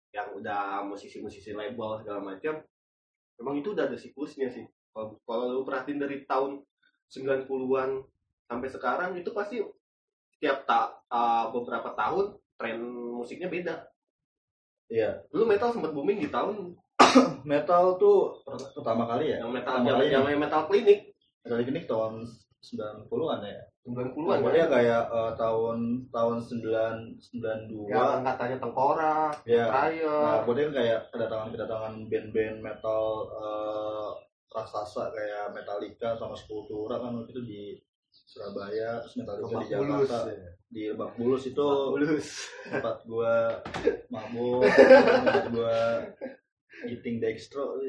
yang 0.10 0.34
udah 0.34 0.82
musisi-musisi 0.82 1.54
label 1.54 2.02
segala 2.02 2.34
macam. 2.34 2.58
Memang 3.38 3.56
itu 3.62 3.78
udah 3.78 3.86
ada 3.86 3.94
siklusnya 3.94 4.50
sih. 4.50 4.66
Kalau 4.90 5.22
kalau 5.22 5.54
lu 5.54 5.62
perhatiin 5.62 6.02
dari 6.02 6.26
tahun 6.26 6.66
90-an 7.14 8.02
sampai 8.50 8.70
sekarang 8.74 9.14
itu 9.14 9.30
pasti 9.30 9.62
setiap 10.34 10.66
ta- 10.66 10.98
uh, 11.14 11.54
beberapa 11.54 11.94
tahun 11.94 12.34
tren 12.58 12.82
musiknya 13.14 13.46
beda. 13.46 13.76
iya 14.90 15.22
Dulu 15.30 15.46
metal 15.46 15.70
sempat 15.70 15.94
booming 15.94 16.18
di 16.18 16.30
tahun 16.34 16.74
metal 17.52 17.84
tuh 17.96 18.18
per- 18.42 18.72
pertama 18.72 19.04
kali 19.06 19.32
ya 19.32 19.38
yang 19.40 19.52
metal 19.52 19.80
Pertama 19.80 20.04
yang, 20.04 20.26
yang 20.26 20.40
metal 20.40 20.64
klinik 20.66 21.00
metal 21.42 21.60
ini 21.60 21.82
tahun 21.84 22.14
90-an 22.60 23.40
ya 23.42 23.62
90-an 23.82 24.44
Pokoknya 24.44 24.66
kan. 24.66 24.74
kayak 24.74 25.04
eh, 25.08 25.32
tahun 25.36 25.78
tahun 26.10 26.38
9 26.44 26.68
92 27.72 27.88
Yang 27.88 28.10
angkatannya 28.20 28.58
tengkorak, 28.60 29.34
ya 29.46 29.64
Raya, 29.66 30.16
Nah, 30.20 30.38
kemudian 30.44 30.72
kayak 30.72 31.00
kedatangan-kedatangan 31.08 31.94
band-band 32.06 32.58
metal 32.60 33.04
eh, 33.32 34.10
raksasa 34.50 35.08
kayak 35.10 35.54
Metallica 35.54 36.12
sama 36.14 36.34
Sepultura 36.34 36.98
kan 36.98 37.16
waktu 37.16 37.32
itu 37.32 37.42
di 37.42 37.62
Surabaya, 38.10 39.00
terus 39.00 39.16
Metallica 39.16 39.48
di 39.48 39.56
Lebak 39.56 39.70
Bulus. 39.80 40.10
Jakarta. 40.10 40.20
Di 40.68 40.82
Lebak 40.90 41.12
Bulus 41.16 41.44
itu 41.46 41.68
Bulus. 41.88 42.28
tempat 42.66 42.98
gua 43.06 43.34
mabuk, 44.14 44.68
tempat 44.68 45.46
gua 45.48 45.78
eating 46.86 47.18
dextro. 47.18 47.78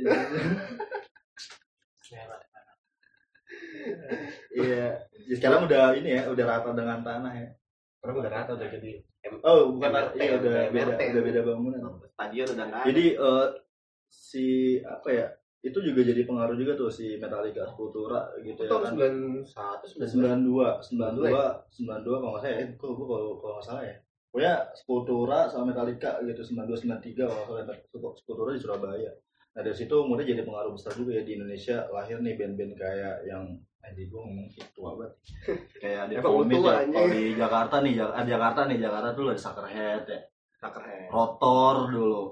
Iya, 4.52 5.00
ya, 5.28 5.34
sekarang 5.36 5.64
udah 5.68 5.96
ini 5.96 6.20
ya, 6.20 6.28
udah 6.28 6.44
rata 6.44 6.70
dengan 6.76 7.00
tanah 7.00 7.32
ya. 7.32 7.48
Orang 8.04 8.16
udah 8.24 8.30
rata 8.32 8.50
udah 8.56 8.68
jadi 8.68 9.00
M- 9.28 9.42
Oh, 9.44 9.74
bukan 9.76 9.90
MRT, 9.92 10.14
iya 10.20 10.32
udah 10.38 10.40
udah 10.40 10.52
beda, 10.70 10.94
MRT. 10.94 11.02
udah 11.12 11.22
beda 11.24 11.40
bangunan. 11.44 11.80
stadion 12.14 12.48
udah 12.54 12.66
nggak. 12.68 12.84
Jadi 12.88 13.04
eh, 13.18 13.46
si 14.08 14.46
apa 14.84 15.08
ya? 15.10 15.26
Itu 15.58 15.82
juga 15.82 16.00
jadi 16.06 16.22
pengaruh 16.22 16.54
juga 16.54 16.78
tuh 16.78 16.86
si 16.88 17.18
Metallica 17.18 17.66
Sepultura 17.66 18.30
gitu 18.46 18.62
itu 18.62 18.70
ya 18.70 18.78
kan. 18.78 18.94
91 18.94 19.98
92 19.98 20.78
92 20.86 21.34
92 21.74 22.06
92 22.06 22.22
kalau 22.22 22.30
nggak 22.30 22.42
salah 22.46 22.54
ya. 22.54 22.62
Eh, 22.62 22.68
gua 22.78 23.06
kalau 23.10 23.28
kalau 23.42 23.52
nggak 23.58 23.66
salah 23.66 23.82
ya. 23.84 23.96
Pokoknya 24.28 24.54
Sepultura 24.76 25.48
sama 25.48 25.72
Metallica 25.72 26.20
gitu 26.20 26.42
92 26.44 26.84
93 27.00 27.24
kalau 27.24 27.44
salah 27.48 27.76
Sepultura 28.16 28.50
di 28.52 28.60
Surabaya. 28.60 29.12
Nah 29.56 29.60
dari 29.64 29.74
situ 29.74 29.90
kemudian 29.90 30.28
jadi 30.28 30.44
pengaruh 30.44 30.76
besar 30.76 30.92
juga 30.94 31.16
ya 31.16 31.22
di 31.24 31.32
Indonesia. 31.40 31.88
Lahir 31.88 32.20
nih 32.20 32.36
band-band 32.36 32.72
kayak 32.76 33.24
yang 33.24 33.44
Anjir 33.78 34.10
gue 34.10 34.20
ngomong 34.20 34.46
tua 34.74 34.90
banget. 34.98 35.12
Kayak 35.80 36.00
ada 36.10 36.14
Vomit 36.26 36.58
tua, 36.60 36.82
ya. 36.82 36.90
Kalau 36.90 37.08
di 37.14 37.24
Jakarta 37.38 37.76
nih 37.78 37.92
Jak- 37.94 38.14
ah, 38.18 38.24
Jakarta 38.26 38.60
nih 38.66 38.78
Jakarta 38.82 39.08
tuh 39.14 39.22
ada 39.30 39.38
Suckerhead 39.38 40.02
ya. 40.10 40.20
Suckerhead. 40.58 41.08
Rotor 41.08 41.74
dulu. 41.88 42.24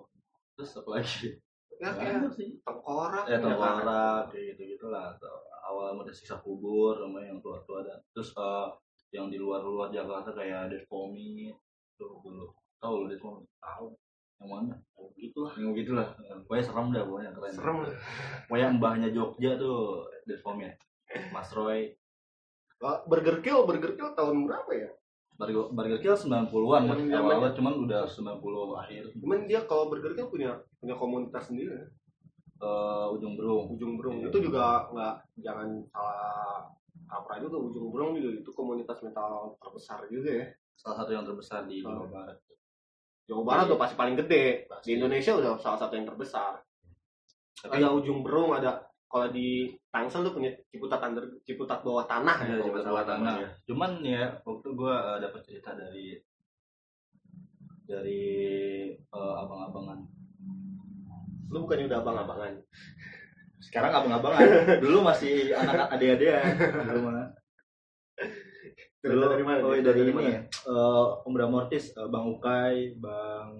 Terus 0.58 0.70
apa 0.76 0.88
lagi? 0.98 1.28
Ya 1.32 1.76
Nggak 1.76 1.92
kayak 1.96 2.12
ada 2.12 2.28
tengkorak. 2.66 3.24
ya 3.30 3.36
tengkorak 3.40 4.22
kayak 4.34 4.44
gitu 4.52 4.62
gitulah 4.76 5.04
atau 5.16 5.34
awal 5.70 5.94
mode 5.94 6.12
siksa 6.12 6.36
kubur 6.42 6.98
sama 6.98 7.20
yang 7.24 7.38
tua 7.40 7.62
tua 7.64 7.84
dan 7.86 8.00
terus 8.10 8.34
eh, 8.34 8.66
yang 9.14 9.30
di 9.30 9.38
luar 9.38 9.62
luar 9.62 9.88
Jakarta 9.94 10.34
kayak 10.34 10.72
Dead 10.72 10.82
Vomit 10.90 11.54
tuh 11.96 12.20
dulu 12.20 12.46
tahu 12.76 12.94
lu 13.04 13.16
Vomit 13.16 13.48
tahu 13.58 13.86
yang 14.36 14.48
mana. 14.52 14.74
Oh, 14.94 15.08
gitulah 15.16 15.52
yang 15.56 15.72
gitulah 15.72 16.12
pokoknya 16.44 16.64
serem 16.64 16.86
dah 16.92 17.02
pokoknya 17.02 17.30
keren. 17.32 17.52
Serem. 17.52 17.76
pokoknya 18.46 18.68
mbahnya 18.76 19.08
Jogja 19.10 19.56
tuh 19.56 20.04
Vomit 20.40 20.76
Mas 21.32 21.48
Roy. 21.50 21.96
Wah, 22.76 23.00
Burger 23.08 23.40
Kill, 23.40 23.64
Burger 23.64 23.96
Kill 23.96 24.12
tahun 24.12 24.44
berapa 24.44 24.68
ya? 24.68 24.90
Burger, 25.32 25.72
Burger 25.72 25.98
Kill 25.98 26.12
90-an 26.12 26.28
Yang 26.28 26.52
awal 26.52 27.08
zamannya- 27.08 27.32
awal 27.32 27.50
cuman 27.52 27.74
udah 27.82 28.02
90 28.04 28.76
akhir. 28.76 29.02
Cuman 29.16 29.38
dia 29.44 29.64
kalau 29.64 29.88
Burger 29.88 30.12
Kill 30.12 30.28
punya 30.28 30.52
punya 30.76 30.94
komunitas 30.94 31.48
sendiri 31.48 31.72
ya. 31.72 31.86
eh, 32.56 33.06
ujung 33.12 33.36
berung. 33.36 33.68
Ujung 33.70 33.96
Berung. 33.96 34.16
Iya. 34.18 34.28
itu 34.28 34.38
juga 34.42 34.88
nggak 34.88 35.14
jangan 35.40 35.68
salah 35.88 36.64
apa 37.06 37.36
juga 37.38 37.56
Ujung 37.62 37.92
Berung 37.92 38.16
juga 38.16 38.32
itu 38.34 38.50
komunitas 38.50 38.96
metal 39.00 39.56
terbesar 39.56 40.04
juga 40.08 40.30
ya. 40.32 40.46
Salah 40.76 40.96
satu 40.96 41.10
yang 41.10 41.24
terbesar 41.24 41.64
di 41.64 41.80
Jawa 41.80 41.98
Oh. 41.98 42.08
Barat 42.08 42.36
Jawa 43.26 43.42
Barat 43.42 43.64
Iya. 43.64 43.68
udah 43.68 43.78
pasti 43.80 43.94
paling 43.96 44.16
gede. 44.16 44.44
Pasti. 44.66 44.84
Di 44.86 44.92
Indonesia 44.94 45.32
udah 45.34 45.50
salah 45.56 45.78
satu 45.78 45.92
yang 45.92 46.06
terbesar. 46.06 46.52
tapi 47.56 47.72
Ada 47.74 47.88
ujung 47.90 48.20
berung, 48.20 48.52
ada 48.52 48.84
kalau 49.06 49.32
di 49.32 49.66
Tangsel 49.88 50.22
tuh 50.22 50.34
punya 50.34 50.52
Ciputat 50.68 51.00
under, 51.00 51.24
Ciputat 51.42 51.80
bawah 51.80 52.04
tanah 52.04 52.36
ya 52.38 52.52
kalau 52.52 52.66
coba 52.66 52.76
nggak 52.76 52.86
bawah 52.86 53.06
tanah 53.06 53.34
cuman 53.64 53.90
ya 54.02 54.22
waktu 54.42 54.68
gua 54.74 54.94
eh, 55.14 55.18
dapat 55.24 55.40
cerita 55.40 55.70
dari 55.72 56.20
dari 57.82 58.22
eh, 58.92 59.34
abang-abangan 59.40 59.98
Lu 61.48 61.62
bukannya 61.62 61.86
udah 61.86 61.98
abang-abangan. 62.02 62.52
sekarang 63.56 63.92
abang-abangan 63.94 64.42
dulu 64.84 65.00
masih 65.00 65.54
anak 65.54 65.88
adik-adikan 65.88 66.44
dulu 66.92 67.00
mah 67.08 67.30
dulu 69.00 69.22
Cerita 69.22 69.34
dari 69.34 69.44
mana? 69.44 69.58
oh 69.62 69.72
dari 69.72 69.82
dari 69.84 70.00
ini 70.02 70.12
mana? 70.12 70.28
ya 70.28 70.40
eh, 70.44 71.06
Om 71.24 71.32
Bram 71.34 71.50
Mortis 71.52 71.84
eh, 71.92 72.08
Bang 72.08 72.26
Ukai 72.30 72.76
Bang 72.96 73.50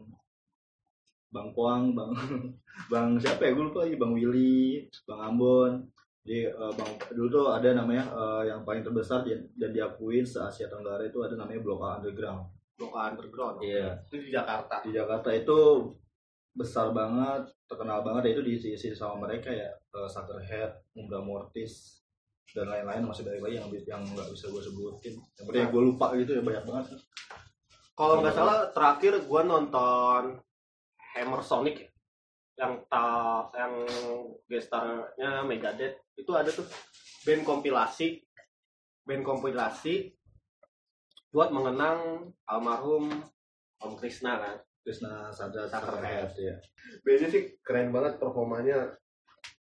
Bang 1.31 1.49
Poang 1.53 1.93
Bang 1.93 2.13
Bang 2.93 3.09
siapa 3.19 3.47
ya 3.47 3.51
gue 3.53 3.65
lupa 3.67 3.85
lagi 3.85 3.97
Bang 3.97 4.13
Willy 4.17 4.87
Bang 5.05 5.21
Ambon 5.23 5.73
jadi 6.27 6.51
eh, 6.51 6.73
Bang 6.75 6.91
dulu 7.13 7.29
tuh 7.29 7.45
ada 7.53 7.69
namanya 7.73 8.05
eh, 8.11 8.43
yang 8.51 8.65
paling 8.65 8.83
terbesar 8.83 9.23
di- 9.23 9.47
dan 9.55 9.71
diakuin 9.71 10.25
se 10.25 10.41
Asia 10.41 10.67
Tenggara 10.67 11.05
itu 11.05 11.21
ada 11.23 11.37
namanya 11.37 11.61
Blok 11.63 11.83
A 11.85 12.01
Underground 12.01 12.51
Blok 12.77 12.93
A 12.93 13.09
underground. 13.09 13.57
Iya. 13.65 14.05
Itu 14.05 14.21
di 14.21 14.29
Jakarta. 14.29 14.85
di 14.85 14.93
Jakarta 14.93 15.33
itu 15.33 15.89
besar 16.53 16.93
banget 16.93 17.49
terkenal 17.65 18.05
banget 18.05 18.37
itu 18.37 18.41
diisi 18.45 18.77
sama 18.93 19.29
mereka 19.29 19.49
ya 19.49 19.73
uh, 19.97 20.05
Suckerhead, 20.05 20.77
Umbra 20.93 21.21
Mortis 21.25 22.05
dan 22.55 22.67
lain-lain 22.71 23.09
masih 23.09 23.27
banyak 23.27 23.43
lagi 23.43 23.57
yang 23.59 23.69
yang 23.89 24.03
nggak 24.07 24.29
bisa 24.31 24.47
gue 24.51 24.63
sebutin. 24.63 25.15
Yang 25.41 25.45
penting 25.51 25.71
gue 25.73 25.83
lupa 25.83 26.07
gitu 26.15 26.31
ya 26.39 26.43
banyak 26.43 26.65
banget. 26.67 26.85
Kalau 27.97 28.21
nggak 28.21 28.37
salah 28.37 28.69
terakhir 28.77 29.25
gua 29.25 29.41
nonton 29.41 30.37
Hammer 31.17 31.41
Sonic 31.41 31.89
yang 32.61 32.85
ta 32.93 33.49
yang 33.57 33.89
gestarnya 34.45 35.41
Megadeth. 35.49 36.05
Itu 36.13 36.37
ada 36.37 36.53
tuh 36.53 36.69
band 37.25 37.49
kompilasi 37.49 38.21
band 39.09 39.25
kompilasi 39.25 40.13
buat 41.33 41.49
mengenang 41.49 42.29
almarhum 42.45 43.25
Om 43.81 43.93
Krishna 43.97 44.45
kan. 44.45 44.57
Krishna 44.85 45.33
Sadra. 45.33 45.65
Suckerhead 45.65 46.37
ya 46.37 46.57
bandnya 47.03 47.29
sih 47.33 47.43
keren 47.65 47.91
banget 47.91 48.21
performanya 48.21 48.95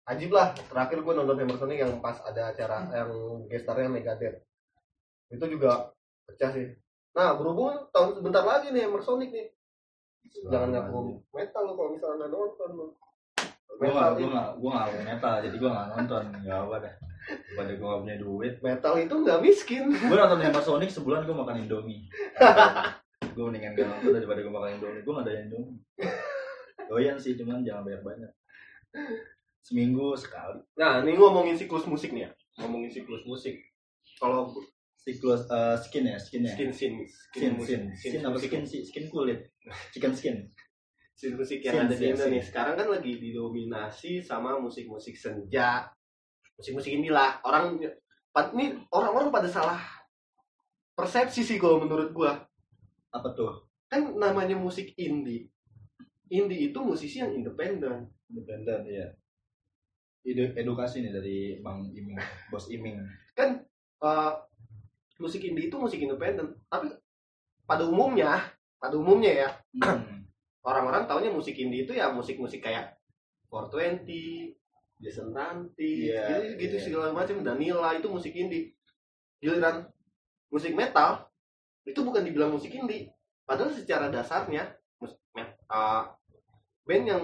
ajib 0.09 0.33
lah 0.33 0.57
terakhir 0.57 1.05
gue 1.05 1.13
nonton 1.13 1.37
Hammer 1.37 1.57
Sonic 1.57 1.77
yang 1.85 1.93
pas 2.01 2.17
ada 2.25 2.49
acara 2.49 2.89
yang 2.89 3.11
gestarnya 3.45 3.89
Megadeth. 3.91 4.41
Itu 5.29 5.45
juga 5.45 5.93
pecah 6.25 6.49
sih. 6.49 6.73
Nah 7.13 7.37
berhubung 7.37 7.91
tahun 7.93 8.17
sebentar 8.17 8.41
lagi 8.41 8.73
nih 8.73 8.89
Hammer 8.89 9.03
Sonic 9.05 9.29
nih. 9.29 9.47
Jangan 10.49 10.73
ngaku 10.73 11.21
metal 11.33 11.63
lo 11.67 11.73
kalau 11.77 11.89
misalnya 11.93 12.27
nonton 12.31 12.69
lo 12.77 12.87
gue 13.81 13.89
nggak 13.89 14.13
gue 14.13 14.29
nggak 14.29 14.49
gue 14.61 14.69
mau 14.69 14.93
metal 14.93 15.33
jadi 15.41 15.55
gue 15.57 15.69
nggak 15.69 15.87
nonton. 15.93 16.23
Nggak 16.45 16.59
apa 16.65 16.75
dah 16.81 16.93
pada 17.53 17.71
gue 17.77 17.85
nggak 17.85 18.01
punya 18.01 18.17
duit. 18.17 18.53
Metal 18.65 18.93
itu 18.97 19.15
nggak 19.21 19.39
miskin. 19.45 19.85
Gue 19.93 20.17
nonton 20.17 20.41
Hammer 20.41 20.63
Sonic 20.65 20.89
sebulan 20.89 21.29
gue 21.29 21.35
makan 21.35 21.61
Indomie. 21.61 22.09
Gue 23.31 23.47
mendingan 23.47 23.79
gak 23.79 23.87
nonton 23.87 24.11
daripada 24.11 24.43
gue 24.43 24.51
makan 24.51 24.71
Indomie. 24.75 25.01
Gue 25.07 25.13
nggak 25.15 25.23
ada 25.23 25.39
Indomie. 25.39 25.79
Doyan 26.91 27.15
sih 27.15 27.39
cuman 27.39 27.63
jangan 27.63 27.87
banyak 27.87 28.03
banyak 28.03 28.31
seminggu 29.61 30.17
sekali. 30.17 30.59
Nah 30.77 31.05
ini 31.05 31.15
ngomongin 31.15 31.55
siklus 31.55 31.85
musik 31.85 32.11
nih 32.11 32.27
ya. 32.27 32.29
Ngomongin 32.61 32.89
siklus 32.89 33.23
musik. 33.29 33.55
Kalau 34.17 34.53
siklus 34.97 35.45
eh, 35.49 35.77
skin 35.77 36.09
ya 36.09 36.17
skin 36.17 36.41
ya. 36.45 36.53
Skin 36.53 36.71
skin 36.73 36.93
skin 37.05 37.51
musik. 37.55 37.77
skin. 37.77 37.81
Skin 37.97 38.21
apa 38.25 38.37
skin 38.41 38.63
sih? 38.65 38.81
Skin 38.85 39.05
kulit. 39.07 39.53
Chicken 39.93 40.13
skin. 40.17 40.37
Scene 41.13 41.37
musik 41.37 41.61
yang 41.61 41.85
ada 41.85 41.93
di 41.93 42.09
Indonesia. 42.09 42.49
sekarang 42.49 42.73
kan 42.73 42.87
lagi 42.89 43.21
didominasi 43.21 44.25
sama 44.25 44.57
musik-musik 44.57 45.13
senja. 45.13 45.85
Musik-musik 46.57 46.97
inilah. 46.97 47.37
Orang 47.45 47.77
ini 48.57 48.65
orang-orang 48.89 49.29
pada 49.29 49.45
salah 49.45 49.77
persepsi 50.97 51.45
sih 51.45 51.61
kalau 51.61 51.77
menurut 51.77 52.09
gua. 52.09 52.41
Apa 53.13 53.37
tuh? 53.37 53.69
Kan 53.85 54.17
namanya 54.17 54.57
musik 54.57 54.97
indie. 54.97 55.45
Indie 56.31 56.73
itu 56.73 56.79
musisi 56.81 57.21
yang 57.21 57.35
independen. 57.37 58.09
Independen 58.31 58.81
ya 58.89 59.05
Ide- 60.21 60.53
edukasi 60.53 61.01
nih 61.01 61.11
dari 61.11 61.37
bang 61.59 61.89
Iming 61.91 62.17
bos 62.49 62.69
Iming 62.69 63.01
Eh, 64.01 64.33
musik 65.21 65.45
indie 65.45 65.69
itu 65.69 65.77
musik 65.77 66.01
independen 66.01 66.57
tapi 66.65 66.89
pada 67.69 67.85
umumnya 67.85 68.41
pada 68.81 68.97
umumnya 68.97 69.29
ya 69.29 69.49
Hmm. 69.77 70.25
orang-orang 70.69 71.05
taunya 71.05 71.29
musik 71.29 71.53
indie 71.57 71.85
itu 71.85 71.93
ya 71.93 72.09
musik-musik 72.09 72.65
kayak 72.65 72.97
420, 73.51 74.57
Jason 75.01 75.33
Ranti, 75.35 76.07
Iya, 76.07 76.23
gitu, 76.29 76.45
gitu 76.61 76.75
iya. 76.77 76.83
segala 76.85 77.07
macam 77.11 77.41
Danila 77.43 77.91
itu 77.97 78.07
musik 78.07 78.31
indie. 78.31 78.71
Giliran 79.43 79.89
musik 80.47 80.71
metal 80.71 81.27
itu 81.83 81.99
bukan 81.99 82.21
dibilang 82.23 82.53
musik 82.53 82.71
indie, 82.71 83.09
padahal 83.43 83.73
secara 83.73 84.07
dasarnya 84.07 84.71
mus- 85.01 85.17
met- 85.35 85.57
uh, 85.67 86.13
band 86.85 87.05
yang 87.09 87.23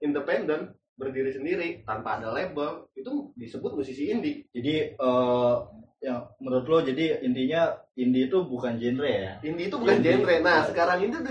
independen 0.00 0.74
berdiri 1.00 1.32
sendiri 1.32 1.80
tanpa 1.82 2.20
ada 2.20 2.28
label 2.30 2.84
itu 2.92 3.32
disebut 3.34 3.72
musisi 3.72 4.12
indie. 4.12 4.44
jadi 4.52 4.92
eh 4.94 5.54
yang 6.00 6.24
menurut 6.40 6.64
lo 6.64 6.78
jadi 6.80 7.20
intinya 7.20 7.72
indie 7.92 8.28
itu 8.28 8.38
bukan 8.44 8.76
genre 8.76 9.04
ya 9.08 9.32
Indie 9.40 9.68
itu 9.68 9.76
bukan 9.76 10.00
Indie. 10.00 10.16
genre. 10.16 10.34
Nah, 10.40 10.64
sekarang 10.64 10.98
ini 11.00 11.12
tuh 11.12 11.28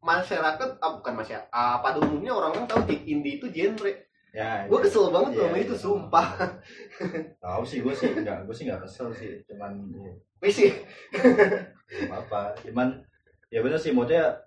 masyarakat 0.00 0.68
ah, 0.80 0.92
bukan 0.96 1.14
masyarakat 1.14 1.48
ah, 1.48 1.76
pada 1.78 2.00
umumnya 2.00 2.32
orang-orang 2.32 2.64
tahu 2.64 2.88
indie 2.88 3.36
itu 3.36 3.48
genre. 3.48 3.92
ya 4.32 4.64
Gue 4.64 4.80
kesel 4.80 5.12
banget 5.12 5.36
Iya, 5.36 5.44
sama 5.44 5.56
itu, 5.60 5.74
iya. 5.76 5.82
sumpah. 5.84 6.26
tahu 7.44 7.62
sih 7.68 7.78
gue 7.84 7.92
sih 7.92 8.08
enggak 8.16 8.48
gue 8.48 8.54
sih 8.56 8.64
nggak 8.64 8.80
kesel 8.80 9.12
sih 9.12 9.44
cuman 9.44 9.72
ya, 10.40 10.48
sih. 10.48 10.72
apa 12.08 12.56
cuman 12.64 13.04
ya 13.52 13.60
bener 13.60 13.76
sih 13.76 13.92
maksudnya 13.92 14.40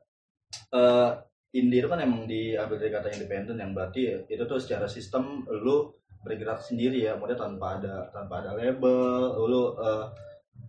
eh 0.74 1.10
indie 1.56 1.80
itu 1.80 1.88
kan 1.88 2.04
emang 2.04 2.28
diambil 2.28 2.76
dari 2.76 2.92
kata 2.92 3.08
independen 3.16 3.56
yang 3.58 3.72
berarti 3.72 4.28
itu 4.28 4.44
tuh 4.44 4.60
secara 4.60 4.86
sistem 4.92 5.48
lu 5.48 5.88
bergerak 6.26 6.60
sendiri 6.60 7.06
ya 7.06 7.16
maksudnya 7.16 7.48
tanpa 7.48 7.80
ada 7.80 7.96
tanpa 8.12 8.44
ada 8.44 8.52
label 8.58 9.40
lu 9.48 9.64
eh, 9.80 10.06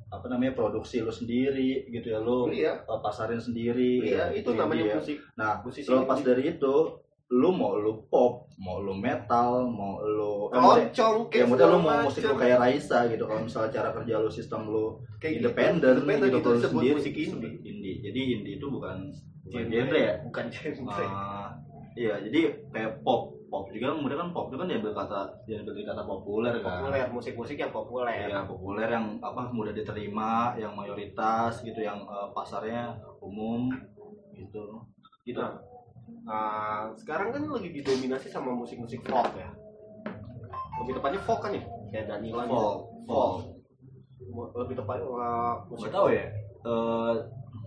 apa 0.06 0.26
namanya 0.30 0.54
produksi 0.54 1.02
lu 1.02 1.10
sendiri 1.10 1.90
gitu 1.90 2.06
ya 2.14 2.22
lu 2.22 2.46
Iya, 2.52 2.86
eh, 2.86 3.00
pasarin 3.02 3.42
sendiri 3.42 4.04
iya 4.06 4.30
ya, 4.30 4.38
itu 4.38 4.50
indie 4.54 4.60
namanya 4.62 4.84
ya. 4.86 4.96
musik. 5.02 5.18
nah 5.34 5.50
musisi 5.64 5.88
indie. 5.90 6.22
dari 6.22 6.42
itu 6.54 6.74
lu 7.28 7.50
mau 7.50 7.75
lu 7.75 8.06
pop 8.06 8.47
mau 8.56 8.78
lu 8.78 8.95
metal 8.95 9.66
mau 9.66 9.99
lu 9.99 10.47
eh, 10.47 10.56
maksudnya- 10.56 10.95
Keroncong 10.95 11.16
ya 11.28 11.45
model 11.45 11.68
lu 11.68 11.78
mau 11.80 11.99
musik 12.06 12.23
lu 12.23 12.35
kayak 12.35 12.59
Raisa 12.61 12.99
gitu 13.06 13.25
kalau 13.26 13.42
misalnya 13.42 13.71
cara 13.73 13.88
kerja 13.92 14.14
lu 14.16 14.30
sistem 14.30 14.61
lu 14.64 14.85
Kayak 15.18 15.33
gitu. 15.33 15.40
independen 15.42 15.95
gitu 15.99 16.14
itu 16.23 16.38
kalau 16.38 16.47
lu 16.47 16.54
disebut 16.56 16.71
sendiri 16.73 16.95
musik 16.95 17.14
indie. 17.16 17.52
indie 17.61 17.95
jadi 18.00 18.21
indie 18.33 18.54
itu 18.56 18.66
bukan 18.66 18.97
bukan 19.42 19.62
Genre. 19.64 19.99
ya 19.99 20.14
Bukan 20.23 20.45
genre. 20.49 21.04
Ah, 21.04 21.49
iya 21.95 22.14
jadi 22.21 22.40
kayak 22.68 23.02
pop 23.02 23.35
pop 23.47 23.71
juga 23.71 23.95
kemudian 23.95 24.18
kan 24.18 24.30
pop 24.30 24.47
itu 24.47 24.56
kan 24.56 24.66
diambil 24.66 24.92
kata 24.92 25.21
diambil 25.45 25.73
dari 25.73 25.85
kata 25.85 26.02
populer 26.02 26.54
kan 26.56 26.83
populer, 26.83 27.06
musik-musik 27.09 27.56
yang 27.56 27.71
populer. 27.71 28.26
yang 28.28 28.42
populer 28.45 28.89
yang 28.89 29.06
apa 29.19 29.50
mudah 29.50 29.71
diterima 29.71 30.54
yang 30.54 30.71
mayoritas 30.73 31.58
gitu 31.60 31.80
yang 31.80 31.99
eh, 32.00 32.28
pasarnya 32.30 32.95
umum 33.19 33.67
gitu 34.32 34.62
gitu 35.25 35.39
Nah, 35.39 35.58
Ah, 36.26 36.91
sekarang 36.99 37.30
kan 37.30 37.43
lagi 37.47 37.71
didominasi 37.71 38.26
sama 38.26 38.50
musik-musik 38.50 38.99
folk 39.06 39.30
ya. 39.39 39.47
Lebih 40.82 40.99
tepatnya 40.99 41.21
folk 41.23 41.41
kan 41.41 41.54
ya? 41.54 41.62
Kayak 41.95 42.04
Danila 42.10 42.43
gitu. 42.45 42.50
folk 42.50 42.78
folk. 43.06 43.36
Lebih 44.58 44.75
tepatnya 44.75 45.06
uh, 45.06 45.54
musik 45.71 45.91
tahu 45.95 46.10
ya. 46.10 46.26
Eh 46.67 47.15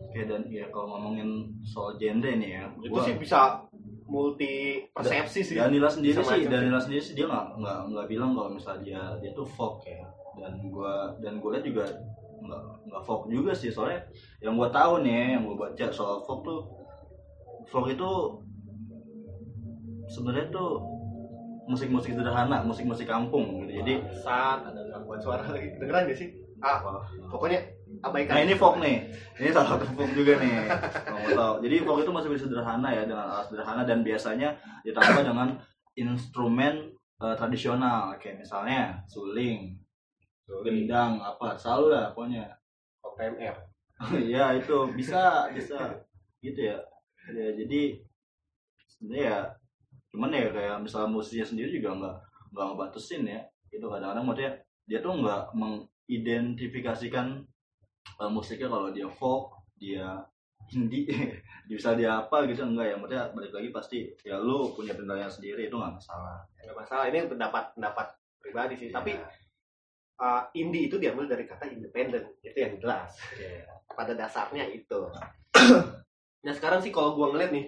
kayak 0.09 0.25
dan 0.27 0.41
ya 0.49 0.65
kalau 0.73 0.91
ngomongin 0.91 1.47
soal 1.61 1.93
genre 1.95 2.33
nih 2.33 2.57
ya 2.57 2.63
itu 2.81 2.89
gua- 2.91 3.05
sih 3.05 3.15
bisa 3.15 3.63
multi 4.09 4.83
persepsi 4.91 5.39
sih. 5.45 5.55
Danila 5.55 5.87
sendiri 5.87 6.19
sih 6.19 6.49
Danila 6.49 6.81
sendiri 6.81 6.99
sih 6.99 7.13
dia 7.15 7.29
nggak 7.29 7.61
nggak 7.61 7.77
nggak 7.93 8.05
bilang 8.09 8.33
kalau 8.35 8.49
misalnya 8.51 8.81
dia 8.83 9.01
dia 9.21 9.31
tuh 9.31 9.47
folk 9.47 9.85
ya. 9.87 10.03
Dan 10.35 10.67
gua 10.67 11.15
dan 11.23 11.39
gua 11.39 11.55
lihat 11.55 11.63
juga 11.63 11.85
nggak 12.43 12.63
nggak 12.91 13.03
folk 13.07 13.31
juga 13.31 13.55
sih. 13.55 13.71
Soalnya 13.71 14.03
yang 14.43 14.59
gua 14.59 14.67
tahu 14.67 14.99
nih 15.05 15.39
yang 15.39 15.47
gua 15.47 15.69
baca 15.69 15.85
soal 15.93 16.19
folk 16.27 16.43
tuh 16.43 16.59
folk 17.69 17.87
itu 17.87 18.09
sebenarnya 20.09 20.49
tuh 20.49 20.81
musik-musik 21.69 22.17
sederhana 22.17 22.65
musik-musik 22.65 23.05
kampung 23.05 23.69
gitu. 23.69 23.85
Jadi 23.85 23.93
saat 24.25 24.65
ada 24.65 24.81
gangguan 24.89 25.21
suara 25.21 25.45
lagi. 25.45 25.69
Kedengeran 25.77 26.09
gak 26.09 26.17
sih? 26.17 26.29
Ah 26.59 26.81
pokoknya 27.29 27.61
abaikan 28.03 28.35
Nah 28.35 28.43
ini 28.43 28.53
folk 28.57 28.81
nih, 28.81 29.07
ini 29.39 29.49
salah 29.53 29.77
satu 29.77 29.85
folk 29.93 30.11
juga 30.17 30.41
nih. 30.41 30.65
Kalau 31.05 31.19
mau 31.21 31.31
tahu. 31.31 31.53
Jadi 31.63 31.75
folk 31.85 31.99
itu 32.01 32.11
masih 32.11 32.29
bisa 32.33 32.45
sederhana 32.49 32.89
ya 32.89 33.03
dengan 33.05 33.25
alat 33.29 33.45
sederhana. 33.47 33.81
Dan 33.85 34.01
biasanya 34.01 34.57
ditambah 34.83 35.23
dengan 35.23 35.47
instrumen 35.93 36.89
eh, 37.21 37.35
tradisional. 37.37 38.17
Kayak 38.17 38.43
misalnya 38.43 38.99
suling, 39.05 39.77
gendang 40.65 41.21
apa, 41.21 41.53
selalu 41.55 41.85
lah 41.93 42.05
pokoknya. 42.11 42.49
OPMR 42.99 43.55
Iya 44.31 44.57
itu. 44.57 44.77
Bisa 44.97 45.47
bisa. 45.53 45.77
Gitu 46.41 46.59
ya. 46.65 46.77
ya. 47.31 47.47
Jadi 47.55 48.01
sebenarnya 48.89 49.23
ya 49.23 49.39
cuman 50.09 50.33
ya 50.33 50.49
kayak 50.49 50.77
misalnya 50.81 51.09
musiknya 51.13 51.45
sendiri 51.45 51.69
juga 51.77 51.89
nggak 51.95 52.17
nggak 52.53 52.65
ngebatasin 52.73 53.23
ya. 53.29 53.41
Itu 53.69 53.85
kadang-kadang 53.87 54.25
maksudnya 54.25 54.53
dia 54.89 54.99
tuh 55.05 55.13
nggak 55.21 55.43
mengidentifikasikan 55.53 57.27
eh, 58.19 58.31
musiknya 58.31 58.67
kalau 58.73 58.89
dia 58.89 59.07
folk 59.07 59.53
dia 59.77 60.25
indie 60.73 61.07
bisa 61.69 61.93
dia 61.93 62.25
apa 62.25 62.45
gitu 62.49 62.65
enggak 62.65 62.93
ya. 62.93 62.95
Maksudnya 62.97 63.23
balik 63.33 63.53
lagi 63.53 63.69
pasti 63.69 63.97
ya 64.25 64.41
lu 64.41 64.73
punya 64.73 64.97
penilaian 64.97 65.29
sendiri 65.29 65.69
itu 65.69 65.75
nggak 65.77 65.95
masalah. 66.01 66.41
Nggak 66.61 66.77
masalah 66.77 67.03
ini 67.09 67.19
pendapat 67.29 67.63
pendapat 67.77 68.07
pribadi 68.41 68.73
sih. 68.77 68.89
Tapi 68.89 69.13
Ya, 69.13 69.29
uh, 70.19 70.43
indie 70.51 70.91
itu 70.91 70.99
diambil 70.99 71.31
dari 71.31 71.47
kata 71.47 71.71
independen 71.71 72.35
itu 72.43 72.57
yang 72.59 72.75
jelas. 72.77 73.15
Ya. 73.39 73.63
pada 73.89 74.13
dasarnya 74.15 74.67
itu. 74.69 74.99
Nah 76.39 76.55
sekarang 76.55 76.79
sih 76.79 76.87
kalau 76.87 77.19
gua 77.19 77.35
ngeliat 77.35 77.51
nih 77.51 77.67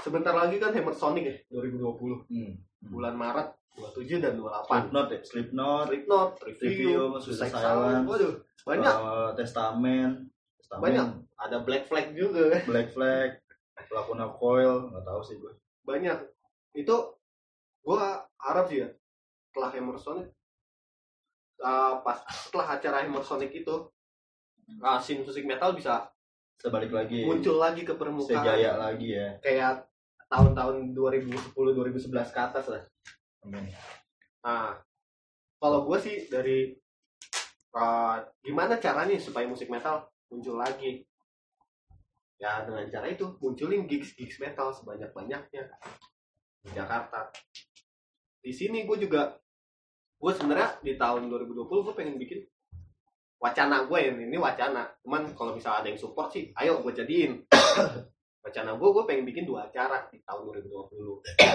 sebentar 0.00 0.34
lagi 0.34 0.56
kan 0.56 0.72
Hammer 0.72 0.96
Sonic 0.96 1.24
ya 1.24 1.36
2020 1.52 2.28
hmm. 2.28 2.52
bulan 2.90 3.14
Maret 3.16 3.48
27 3.76 4.20
dan 4.20 4.34
28 4.36 4.66
Slipknot 4.66 5.08
ya 5.08 5.20
Slipknot. 5.22 5.86
Slipknot, 5.88 6.30
Review, 6.42 6.68
Review, 6.68 7.00
Suicide 7.22 7.54
Silence. 7.54 8.06
Waduh 8.08 8.34
banyak. 8.60 8.94
Eh, 8.94 9.30
Testament 9.40 10.14
Testament. 10.60 10.82
Banyak. 10.84 11.08
ada 11.40 11.56
Black 11.64 11.84
Flag 11.88 12.12
juga. 12.12 12.52
Kan 12.52 12.68
Black 12.68 12.88
Flag 12.92 13.30
Lacuna 13.90 14.28
Coil 14.36 14.92
nggak 14.92 15.04
tahu 15.06 15.20
sih 15.24 15.36
gue 15.40 15.52
banyak. 15.88 16.18
Itu 16.76 17.16
gua 17.80 18.22
harap 18.36 18.68
sih 18.68 18.84
ya 18.84 18.88
setelah 19.50 19.72
Hammer 19.72 19.98
Sonic 19.98 20.28
uh, 21.64 22.00
pas 22.04 22.22
setelah 22.28 22.76
acara 22.76 23.02
Hammer 23.04 23.24
Sonic 23.24 23.50
itu 23.50 23.74
uh, 24.80 24.98
scene 25.00 25.24
musik 25.24 25.44
metal 25.44 25.76
bisa 25.76 26.08
sebalik 26.60 26.92
lagi. 26.92 27.24
muncul 27.24 27.56
lagi 27.56 27.82
ke 27.88 27.96
permukaan. 27.96 28.44
Sejaya 28.44 28.76
lagi 28.76 29.16
ya. 29.16 29.28
Kayak 29.40 29.89
tahun-tahun 30.30 30.94
2010 30.94 31.52
2011 31.52 32.30
ke 32.30 32.40
atas 32.40 32.66
lah. 32.70 32.82
Amin. 33.42 33.66
nah 34.40 34.78
kalau 35.60 35.84
gue 35.84 35.98
sih 36.00 36.16
dari 36.30 36.72
uh, 37.76 38.16
gimana 38.40 38.80
caranya 38.80 39.18
supaya 39.20 39.44
musik 39.44 39.68
metal 39.68 40.08
muncul 40.32 40.56
lagi? 40.56 41.04
Ya 42.40 42.64
dengan 42.64 42.88
cara 42.88 43.12
itu 43.12 43.36
munculin 43.42 43.84
gigs 43.84 44.16
gigs 44.16 44.40
metal 44.40 44.72
sebanyak 44.72 45.12
banyaknya 45.12 45.68
di 46.64 46.70
Jakarta. 46.72 47.28
Di 48.40 48.54
sini 48.54 48.88
gue 48.88 48.96
juga 48.96 49.36
gue 50.20 50.32
sebenarnya 50.32 50.80
di 50.80 50.96
tahun 50.96 51.28
2020 51.28 51.68
gue 51.68 51.94
pengen 51.96 52.16
bikin 52.16 52.40
wacana 53.36 53.84
gue 53.84 53.98
ini 53.98 54.24
ini 54.30 54.38
wacana. 54.40 54.88
Cuman 55.04 55.36
kalau 55.36 55.52
misalnya 55.52 55.84
ada 55.84 55.88
yang 55.92 56.00
support 56.00 56.32
sih 56.32 56.48
ayo 56.56 56.80
gue 56.80 56.92
jadiin 56.96 57.44
wacana 58.40 58.72
gue 58.76 58.88
gue 58.88 59.04
pengen 59.04 59.24
bikin 59.28 59.44
dua 59.44 59.68
acara 59.68 60.08
di 60.08 60.18
tahun 60.24 60.48
2020 60.48 60.80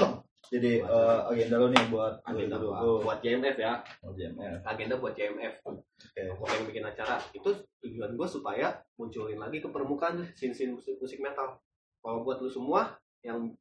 jadi 0.54 0.74
eh, 0.86 1.20
agenda 1.34 1.56
lo 1.58 1.68
nih 1.74 1.86
buat 1.90 2.22
agenda 2.22 2.62
2020 2.62 3.06
buat 3.06 3.20
JMF 3.26 3.58
ya. 3.58 3.74
Oh, 4.06 4.14
JMF. 4.14 4.62
agenda 4.62 4.96
buat 5.02 5.14
JMF 5.18 5.54
Oke. 5.66 6.22
gue 6.22 6.46
pengen 6.46 6.66
bikin 6.70 6.86
acara. 6.86 7.18
Itu 7.34 7.50
tujuan 7.82 8.14
gue 8.14 8.28
supaya 8.30 8.78
munculin 9.00 9.42
lagi 9.42 9.64
ke 9.64 9.70
permukaan 9.72 10.22
sin-sin 10.38 10.78
musik, 10.78 11.02
musik 11.02 11.18
metal. 11.18 11.58
Kalau 12.04 12.22
buat 12.22 12.38
lu 12.44 12.52
semua 12.52 12.94
yang 13.26 13.58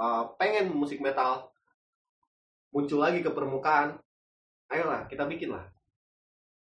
uh, 0.00 0.24
pengen 0.34 0.74
musik 0.74 0.98
metal 0.98 1.54
muncul 2.74 3.02
lagi 3.02 3.22
ke 3.22 3.30
permukaan 3.30 3.98
ayolah 4.70 5.06
kita 5.06 5.26
bikin 5.30 5.54
lah. 5.54 5.66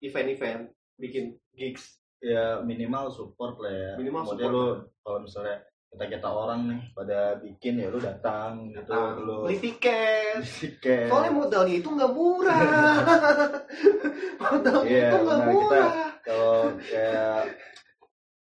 Event-event 0.02 0.74
bikin 0.98 1.38
gigs 1.54 2.02
ya 2.20 2.60
minimal 2.62 3.08
support 3.08 3.58
lah 3.60 3.72
ya. 3.72 3.92
Minimal 3.96 4.22
Maksudnya 4.26 4.48
support. 4.48 4.58
lu 4.58 4.66
kalau 5.02 5.20
misalnya 5.22 5.58
kita 5.88 6.04
kita 6.10 6.28
orang 6.28 6.60
nih 6.68 6.82
pada 6.92 7.20
bikin 7.40 7.80
ya 7.80 7.88
lu 7.88 7.98
datang 7.98 8.68
gitu 8.70 8.92
lu 9.24 9.48
beli 9.48 9.58
tiket. 9.58 10.42
tiket. 10.44 11.08
Soalnya 11.08 11.32
modalnya 11.32 11.76
itu 11.76 11.90
nggak 11.90 12.12
murah. 12.12 12.60
Modalnya 14.42 14.90
Iya, 14.90 15.08
itu 15.08 15.18
nggak 15.18 15.40
benar, 15.40 15.48
kita- 15.48 15.56
murah. 15.56 15.92
kalau 16.22 16.56
kayak 16.82 17.42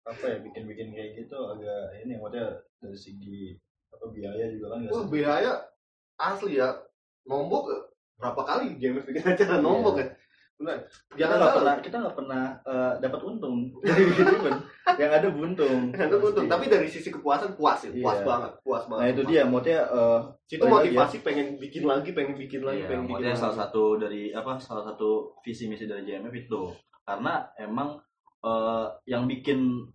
apa 0.05 0.25
ya 0.29 0.37
bikin-bikin 0.39 0.89
kayak 0.93 1.11
gitu 1.17 1.39
agak 1.49 1.81
ini 2.01 2.21
maksudnya 2.21 2.47
dari 2.77 2.99
segi 2.99 3.41
apa 3.89 4.05
biaya 4.13 4.45
juga 4.53 4.67
kan 4.69 4.79
nggak 4.85 4.93
sih 4.95 5.09
biaya 5.09 5.53
asli 6.17 6.61
ya. 6.61 6.69
Nombok 7.25 7.73
berapa 8.15 8.43
kali 8.45 8.77
game 8.77 9.01
bikin 9.03 9.25
acara 9.27 9.59
nombok 9.59 9.99
kan 9.99 10.09
benar. 10.55 10.77
Kita 10.87 11.19
jangan 11.19 11.37
nggak 11.37 11.55
pernah 11.55 11.75
kita 11.83 11.97
nggak 11.99 12.17
pernah 12.17 12.43
eh, 12.63 12.93
dapat 13.03 13.21
untung. 13.27 13.57
Dari 13.85 14.03
event 14.07 14.61
yang 14.95 15.13
ada 15.13 15.29
buntung. 15.31 15.81
Itu 15.99 16.17
untung, 16.23 16.47
tapi 16.47 16.65
dari 16.71 16.87
sisi 16.87 17.11
kepuasan 17.11 17.59
puas 17.59 17.83
ya, 17.83 17.91
puas 17.91 18.19
Iya. 18.21 18.27
banget, 18.27 18.53
puas 18.63 18.85
banget. 18.87 19.01
nah 19.03 19.09
itu 19.11 19.23
dia. 19.27 19.43
Maksudnya 19.45 19.81
eh, 19.91 20.21
Itu 20.55 20.65
motivasi 20.71 21.17
pengen 21.27 21.59
bikin 21.59 21.85
lagi, 21.89 22.11
pengen 22.15 22.35
bikin 22.39 22.63
lagi, 22.63 22.85
Iya, 22.85 22.89
pengen 22.89 23.05
bikin 23.11 23.27
lagi. 23.33 23.41
salah 23.41 23.57
satu 23.67 23.99
dari 23.99 24.31
apa 24.31 24.61
salah 24.63 24.85
satu 24.87 25.35
visi 25.43 25.67
misi 25.67 25.91
dari 25.91 26.07
JMF 26.07 26.35
itu. 26.35 26.71
Karena 27.03 27.43
emang 27.59 27.99
eh, 28.45 28.87
yang 29.11 29.27
bikin 29.27 29.89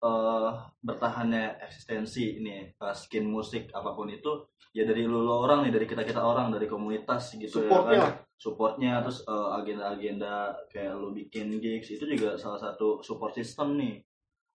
eh, 0.00 0.50
bertahannya 0.80 1.60
eksistensi 1.64 2.40
ini 2.40 2.72
eh, 2.72 2.94
skin 2.96 3.28
musik 3.28 3.68
apa 3.76 3.92
pun 3.92 4.08
itu 4.08 4.48
ya 4.70 4.86
dari 4.86 5.02
lu, 5.04 5.26
lu 5.26 5.34
orang 5.34 5.66
nih 5.66 5.72
dari 5.74 5.86
kita 5.86 6.02
kita 6.06 6.22
orang 6.22 6.54
dari 6.54 6.70
komunitas 6.70 7.34
gitu 7.34 7.66
Supportnya. 7.66 7.92
ya 7.92 8.00
kan 8.00 8.14
supportnya 8.40 8.92
terus 9.04 9.20
eh, 9.28 9.48
agenda-agenda 9.60 10.56
kayak 10.72 10.96
lu 10.96 11.12
bikin 11.12 11.60
gigs 11.60 11.92
itu 11.92 12.08
juga 12.08 12.40
salah 12.40 12.56
satu 12.56 13.04
support 13.04 13.36
system 13.36 13.76
nih 13.76 14.00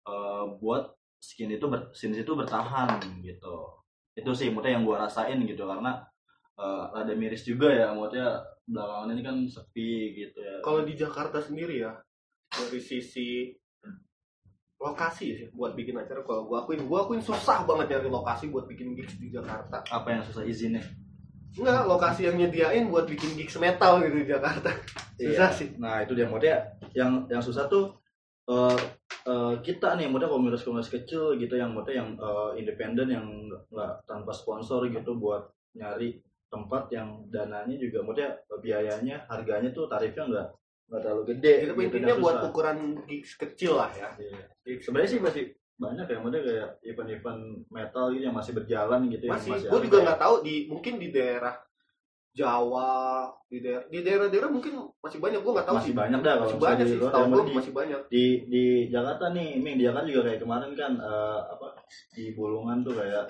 eh, 0.09 0.43
buat 0.57 0.89
skin 1.21 1.53
itu 1.53 1.65
ber, 1.69 1.93
skin 1.93 2.17
itu 2.17 2.33
bertahan 2.33 3.01
gitu. 3.21 3.81
Itu 4.15 4.31
sih 4.33 4.49
maksudnya 4.49 4.79
yang 4.79 4.83
gua 4.85 5.05
rasain 5.05 5.37
gitu 5.45 5.69
karena 5.69 6.01
eh, 6.57 6.83
rada 6.97 7.13
miris 7.13 7.45
juga 7.45 7.69
ya 7.69 7.93
maksudnya 7.93 8.41
belakangan 8.65 9.13
ini 9.13 9.21
kan 9.21 9.37
sepi 9.45 10.17
gitu 10.17 10.39
ya. 10.41 10.55
Kalau 10.65 10.81
di 10.81 10.93
Jakarta 10.97 11.37
sendiri 11.37 11.85
ya, 11.85 11.93
dari 12.49 12.81
sisi 12.81 13.53
lokasi 14.75 15.25
sih 15.33 15.47
buat 15.55 15.73
bikin 15.73 15.95
acara 15.95 16.21
kalau 16.21 16.45
gua 16.45 16.63
akuin. 16.63 16.83
Gua 16.85 17.07
akuin 17.07 17.23
susah 17.23 17.63
banget 17.63 17.95
nyari 17.95 18.09
lokasi 18.11 18.51
buat 18.51 18.67
bikin 18.67 18.93
gigs 18.93 19.15
di 19.17 19.31
Jakarta. 19.31 19.81
Apa 19.87 20.07
yang 20.11 20.21
susah 20.27 20.43
izinnya? 20.43 20.83
Enggak 21.55 21.87
lokasi 21.87 22.27
yang 22.27 22.35
nyediain 22.35 22.91
buat 22.91 23.07
bikin 23.07 23.39
gigs 23.39 23.55
metal 23.55 24.03
gitu 24.03 24.15
di 24.21 24.27
Jakarta. 24.27 24.69
Susah 25.15 25.49
Iya. 25.49 25.55
sih. 25.55 25.69
Nah 25.79 26.03
itu 26.03 26.11
dia. 26.11 26.27
Maksudnya 26.27 26.57
yang 26.91 27.23
yang 27.31 27.39
susah 27.39 27.71
tuh 27.71 27.95
eh 28.45 28.77
eh, 29.25 29.53
kita 29.65 29.97
nih 29.97 30.05
maksudnya 30.05 30.29
komunitas-komunitas 30.29 30.91
kecil 30.93 31.33
gitu 31.39 31.55
yang 31.57 31.73
maksudnya 31.73 32.03
yang 32.05 32.09
eh, 32.19 32.51
independen 32.61 33.07
yang 33.09 33.25
nggak 33.71 34.05
tanpa 34.05 34.29
sponsor 34.35 34.85
gitu 34.91 35.17
buat 35.17 35.49
nyari 35.73 36.19
tempat 36.51 36.87
yang 36.93 37.25
dananya 37.33 37.73
juga 37.73 38.05
maksudnya 38.05 38.37
biayanya 38.61 39.25
harganya 39.27 39.73
tuh 39.73 39.89
tarifnya 39.89 40.29
nggak 40.29 40.47
nggak 40.85 41.01
terlalu 41.01 41.23
gede 41.33 41.53
itu 41.65 41.73
gitu, 41.73 41.81
intinya 41.81 42.15
buat 42.21 42.35
susah. 42.37 42.47
ukuran 42.53 42.77
gigs 43.09 43.31
kecil 43.41 43.73
lah 43.81 43.89
ya. 43.97 44.09
Iya. 44.21 44.79
Sebenarnya 44.81 45.09
sih 45.09 45.19
masih 45.21 45.43
banyak 45.75 46.05
ya 46.07 46.17
maksudnya 46.23 46.41
kayak 46.45 46.69
event-event 46.87 47.41
metal 47.67 48.05
gitu 48.15 48.23
yang 48.23 48.37
masih 48.37 48.53
berjalan 48.55 48.99
gitu 49.11 49.27
masih, 49.27 49.59
yang 49.59 49.67
gue 49.75 49.79
juga 49.91 49.97
nggak 50.07 50.19
tahu 50.23 50.35
di 50.47 50.55
mungkin 50.71 50.93
di 51.03 51.11
daerah 51.11 51.55
Jawa 52.35 53.31
di 53.47 53.63
daerah 53.63 53.87
di 53.87 53.99
daerah-daerah 54.03 54.49
mungkin 54.51 54.91
masih 54.99 55.19
banyak. 55.23 55.39
Gue 55.39 55.51
nggak 55.55 55.67
tahu 55.71 55.77
masih 55.79 55.91
sih. 55.91 55.95
banyak 55.95 56.19
dah 56.19 56.35
masih 56.43 56.59
banyak 56.59 56.85
sih 56.85 56.97
luar, 56.99 57.11
tahu 57.11 57.23
yang 57.23 57.31
gue 57.31 57.55
masih 57.55 57.73
banyak. 57.75 58.01
di 58.11 58.25
di 58.51 58.63
Jakarta 58.91 59.25
nih, 59.31 59.49
Ming 59.63 59.75
di 59.79 59.83
Jakarta 59.87 60.07
juga 60.07 60.21
kayak 60.27 60.39
kemarin 60.43 60.71
kan 60.75 60.91
eh, 60.99 61.39
apa 61.47 61.67
di 62.11 62.23
Bulungan 62.35 62.83
tuh 62.83 62.93
kayak 62.99 63.23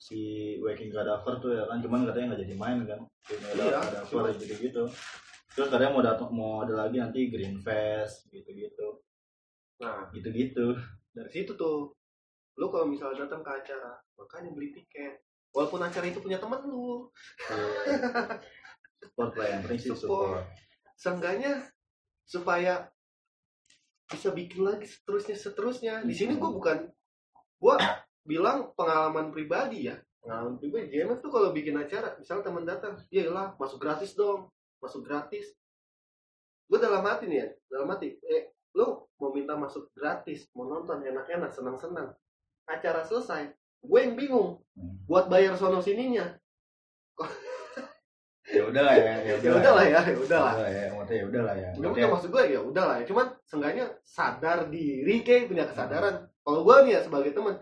si 0.00 0.20
Waking 0.60 0.92
Cadaver 0.92 1.34
tuh 1.40 1.50
ya 1.56 1.64
kan 1.68 1.80
cuman 1.84 2.08
katanya 2.08 2.26
nggak 2.32 2.42
jadi 2.48 2.54
main 2.56 2.78
kan 2.88 3.00
Waking 3.28 3.60
Iya, 3.64 3.80
Cadaver 3.80 4.24
gitu 4.36 4.54
gitu 4.60 4.82
terus 5.50 5.68
katanya 5.68 5.90
mau 5.92 6.04
datang 6.04 6.30
mau 6.30 6.62
ada 6.62 6.86
lagi 6.86 6.96
nanti 7.02 7.26
Green 7.26 7.58
Fest 7.60 8.30
gitu 8.30 8.50
gitu 8.54 8.88
nah. 9.82 10.06
Gitu 10.14 10.28
gitu 10.30 10.78
dari 11.10 11.30
situ 11.30 11.52
tuh 11.58 11.90
lu 12.60 12.68
kalau 12.68 12.86
misalnya 12.86 13.24
datang 13.24 13.40
ke 13.40 13.50
acara 13.50 13.96
makanya 14.20 14.50
beli 14.52 14.70
tiket. 14.76 15.24
Walaupun 15.50 15.82
acara 15.82 16.06
itu 16.06 16.20
punya 16.22 16.38
temen 16.38 16.60
lu. 16.68 17.08
Support 19.00 19.32
lah 19.34 19.46
yang 19.48 19.60
penting 19.64 19.80
sih 19.80 19.90
Support. 19.90 20.04
support. 20.04 20.44
Seenggaknya 20.94 21.52
supaya 22.28 22.86
bisa 24.06 24.30
bikin 24.30 24.62
lagi 24.62 24.86
seterusnya 24.86 25.36
seterusnya. 25.40 25.94
Di 26.04 26.14
sini 26.14 26.36
gue 26.36 26.50
bukan 26.52 26.86
gue 27.60 27.74
bilang 28.28 28.70
pengalaman 28.76 29.32
pribadi 29.34 29.90
ya. 29.90 29.96
Pengalaman 30.20 30.60
pribadi 30.60 30.92
JMF 30.94 31.24
tuh 31.24 31.32
kalau 31.32 31.50
bikin 31.50 31.74
acara? 31.80 32.14
Misalnya 32.20 32.44
teman 32.44 32.64
datang 32.68 32.94
ya 33.10 33.26
lah 33.32 33.56
masuk 33.56 33.80
gratis 33.80 34.14
dong 34.14 34.52
masuk 34.80 35.04
gratis 35.04 35.52
gue 36.66 36.78
dalam 36.78 37.02
hati 37.02 37.24
nih 37.26 37.38
ya 37.38 37.48
dalam 37.68 37.88
hati 37.88 38.16
eh 38.22 38.50
lu 38.72 38.86
mau 39.16 39.30
minta 39.30 39.54
masuk 39.54 39.90
gratis 39.92 40.48
mau 40.52 40.64
nonton 40.64 41.02
enak-enak 41.02 41.50
senang-senang 41.50 42.14
acara 42.64 43.02
selesai 43.02 43.52
gue 43.80 43.98
yang 44.00 44.14
bingung 44.14 44.58
Hmm. 44.70 44.96
buat 45.04 45.28
bayar 45.28 45.58
sono 45.58 45.82
sininya 45.82 46.24
ya 48.50 48.62
udah 48.66 48.82
lah 48.82 48.94
ya 48.96 49.12
ya 49.20 49.34
ya 49.38 49.50
udah 49.54 49.72
lah 49.76 49.84
ya 49.84 50.00
ya 50.02 50.16
udah 50.16 50.40
lah 50.40 50.54
ya 50.66 50.88
maksudnya 50.90 51.20
ya 51.20 51.26
ya 51.28 51.54
Ya 51.54 51.70
Maksudnya- 51.78 52.10
maksud 52.10 52.28
gue 52.30 52.44
ya 52.48 52.60
udah 52.60 52.84
lah 52.86 52.96
ya. 52.98 53.04
Cuman 53.06 53.26
seenggaknya 53.46 53.84
sadar 54.02 54.58
diri 54.66 55.22
kayak 55.22 55.46
punya 55.46 55.64
kesadaran. 55.70 56.26
Kalau 56.40 56.60
gue 56.66 56.76
nih 56.88 56.92
ya 56.96 57.00
sebagai 57.04 57.30
teman 57.30 57.60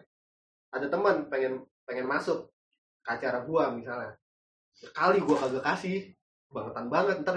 ada 0.71 0.87
teman 0.89 1.17
pengen 1.29 1.61
pengen 1.85 2.07
masuk 2.07 2.49
ke 3.05 3.11
acara 3.11 3.45
gue 3.45 3.63
misalnya. 3.77 4.13
Sekali 4.73 5.19
gue 5.21 5.37
kagak 5.37 5.65
kasih 5.65 5.99
bangetan 6.49 6.87
banget 6.89 7.17
ntar 7.23 7.37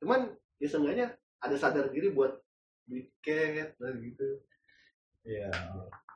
cuman 0.00 0.32
ya 0.58 0.68
seenggaknya 0.68 1.06
ada 1.38 1.56
sadar 1.58 1.90
diri 1.90 2.10
buat 2.10 2.32
beli 2.86 3.06
tiket 3.20 3.76
dan 3.78 3.94
gitu. 3.98 4.28
Iya. 5.22 5.50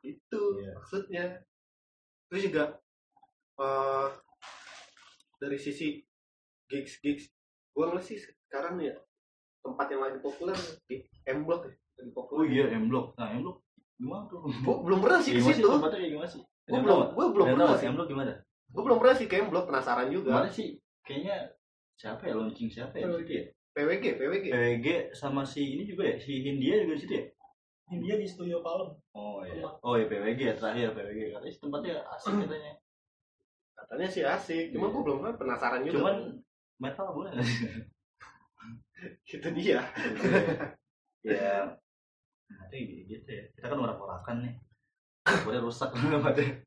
itu 0.02 0.40
Iya. 0.62 0.72
maksudnya. 0.74 1.24
Terus 2.26 2.42
juga 2.50 2.64
eh 3.56 4.08
dari 5.36 5.58
sisi 5.60 6.02
gigs 6.66 6.98
gigs 7.00 7.30
gue 7.72 7.84
ngeliat 7.84 8.02
sih 8.02 8.18
sekarang 8.18 8.80
ya 8.80 8.96
tempat 9.60 9.86
yang 9.92 10.02
lagi 10.02 10.18
populer 10.20 10.56
di 10.88 11.04
M 11.28 11.44
Block 11.44 11.68
ya 11.68 11.72
lagi 11.72 12.08
oh 12.08 12.14
populer 12.14 12.44
iya 12.50 12.64
M 12.72 12.88
Block 12.88 13.12
nah 13.16 13.30
M 13.30 13.44
Block 13.44 13.60
gimana 13.96 14.28
tuh? 14.28 14.44
Gue 14.44 14.76
belum 14.84 14.98
pernah 15.00 15.20
sih 15.24 15.32
ke 15.32 15.40
Gimana 15.40 15.56
situ. 15.56 15.68
tempatnya 15.72 15.98
kayak 16.00 16.12
gimana 16.12 16.28
sih? 16.28 16.42
Gue 16.44 16.80
belum 16.84 16.98
gue 17.16 17.26
belum 17.32 17.46
pernah 17.56 17.76
sih. 17.80 17.86
M 17.88 17.94
Block 17.96 18.08
gimana? 18.12 18.32
Gue 18.68 18.82
belum 18.84 18.98
pernah 19.00 19.14
sih 19.16 19.26
ke 19.28 19.34
M 19.40 19.48
Block 19.48 19.64
penasaran 19.68 20.08
juga. 20.12 20.30
Kemarin 20.36 20.52
sih? 20.52 20.68
Kayaknya 21.06 21.36
siapa 21.96 22.22
ya? 22.28 22.32
Launching 22.36 22.68
siapa 22.68 22.94
ya? 22.96 23.08
Ya? 23.08 23.42
PWG 23.76 24.04
PWG 24.16 24.44
PWG 24.48 24.86
sama 25.12 25.44
si 25.44 25.76
ini 25.76 25.84
juga 25.84 26.08
ya? 26.08 26.16
Si 26.16 26.32
Hindia 26.40 26.80
juga 26.84 26.94
di 26.96 27.02
situ 27.02 27.14
ya? 27.16 27.24
India 27.86 28.14
di 28.18 28.26
studio 28.26 28.60
Palem. 28.60 28.90
oh 29.14 29.40
iya. 29.46 29.62
Oh 29.80 29.94
iya 29.94 30.06
PWG 30.06 30.40
ya 30.42 30.54
terakhir 30.56 30.92
PWG 30.92 31.20
katanya 31.32 31.54
tempatnya 31.60 31.94
asik 32.12 32.34
katanya. 32.44 32.72
Katanya 33.76 34.08
sih 34.08 34.22
asik 34.24 34.64
cuman 34.72 34.88
Iya. 34.88 34.94
gue 34.96 35.02
belum 35.04 35.18
pernah 35.22 35.34
penasaran 35.36 35.80
juga. 35.84 35.94
Cuman 36.00 36.16
metal 36.80 37.08
boleh. 37.12 37.32
Itu 39.28 39.48
dia. 39.52 39.80
Ya 41.26 41.74
nanti 42.46 42.78
gitu 43.10 43.26
ya. 43.26 43.42
Kita 43.58 43.74
kan 43.74 43.82
orang-orakan 43.82 44.46
nih. 44.46 44.54
Boleh 45.42 45.58
rusak 45.58 45.90
tempatnya. 45.98 46.62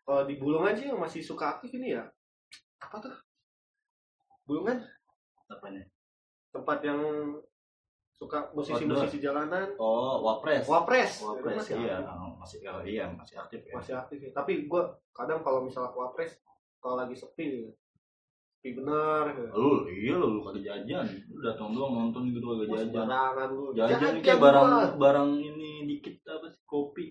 Kalau 0.00 0.24
di 0.24 0.40
Bulungan 0.40 0.72
sih 0.72 0.88
yang 0.88 0.96
masih 0.96 1.20
suka 1.20 1.56
aktif 1.56 1.68
ini 1.76 1.92
ya? 1.92 2.08
Apa 2.80 2.96
tuh 3.04 3.12
Bulungan 4.44 4.76
apanya 5.48 5.82
tempat 6.52 6.78
yang 6.84 7.00
suka 8.14 8.46
musisi-musisi 8.54 9.18
jalanan 9.18 9.74
oh 9.76 10.22
wapres 10.22 10.64
Wapres 10.70 11.18
wapres 11.20 11.66
Masih 11.66 11.76
iya 11.82 11.98
aktif. 11.98 12.14
oh, 12.14 12.30
masih 12.38 12.58
oh, 12.70 12.82
iya 12.86 13.04
masih 13.10 13.36
aktif 13.42 13.60
ya 13.66 13.74
masih 13.74 13.94
aktif 13.98 14.18
ya. 14.22 14.30
Tapi 14.30 14.70
gue 14.70 14.82
kadang 15.10 15.42
kalau 15.42 15.66
misalnya 15.66 15.90
ke 15.90 15.98
Wapres 15.98 16.32
kalau 16.78 17.00
lagi 17.00 17.16
sepi, 17.16 17.72
sepi 18.60 18.76
bener. 18.76 19.24
ya. 19.34 19.50
lu 19.56 19.88
iya 19.90 20.14
lu 20.20 20.38
lu 20.38 20.40
kagak 20.46 20.62
jajan 20.62 21.04
lu 21.32 21.40
datang 21.42 21.74
doang 21.74 21.92
nonton 22.08 22.28
gitu 22.30 22.44
kagak 22.44 22.68
jajan 22.70 22.88
Sembarangan 22.92 23.48
lu. 23.50 23.64
jajan 23.74 24.14
kayak 24.22 24.38
barang 24.40 24.68
barang 25.00 25.30
ini 25.40 25.70
dikit 25.90 26.14
apa 26.30 26.46
sih 26.52 26.62
kopi 26.68 27.06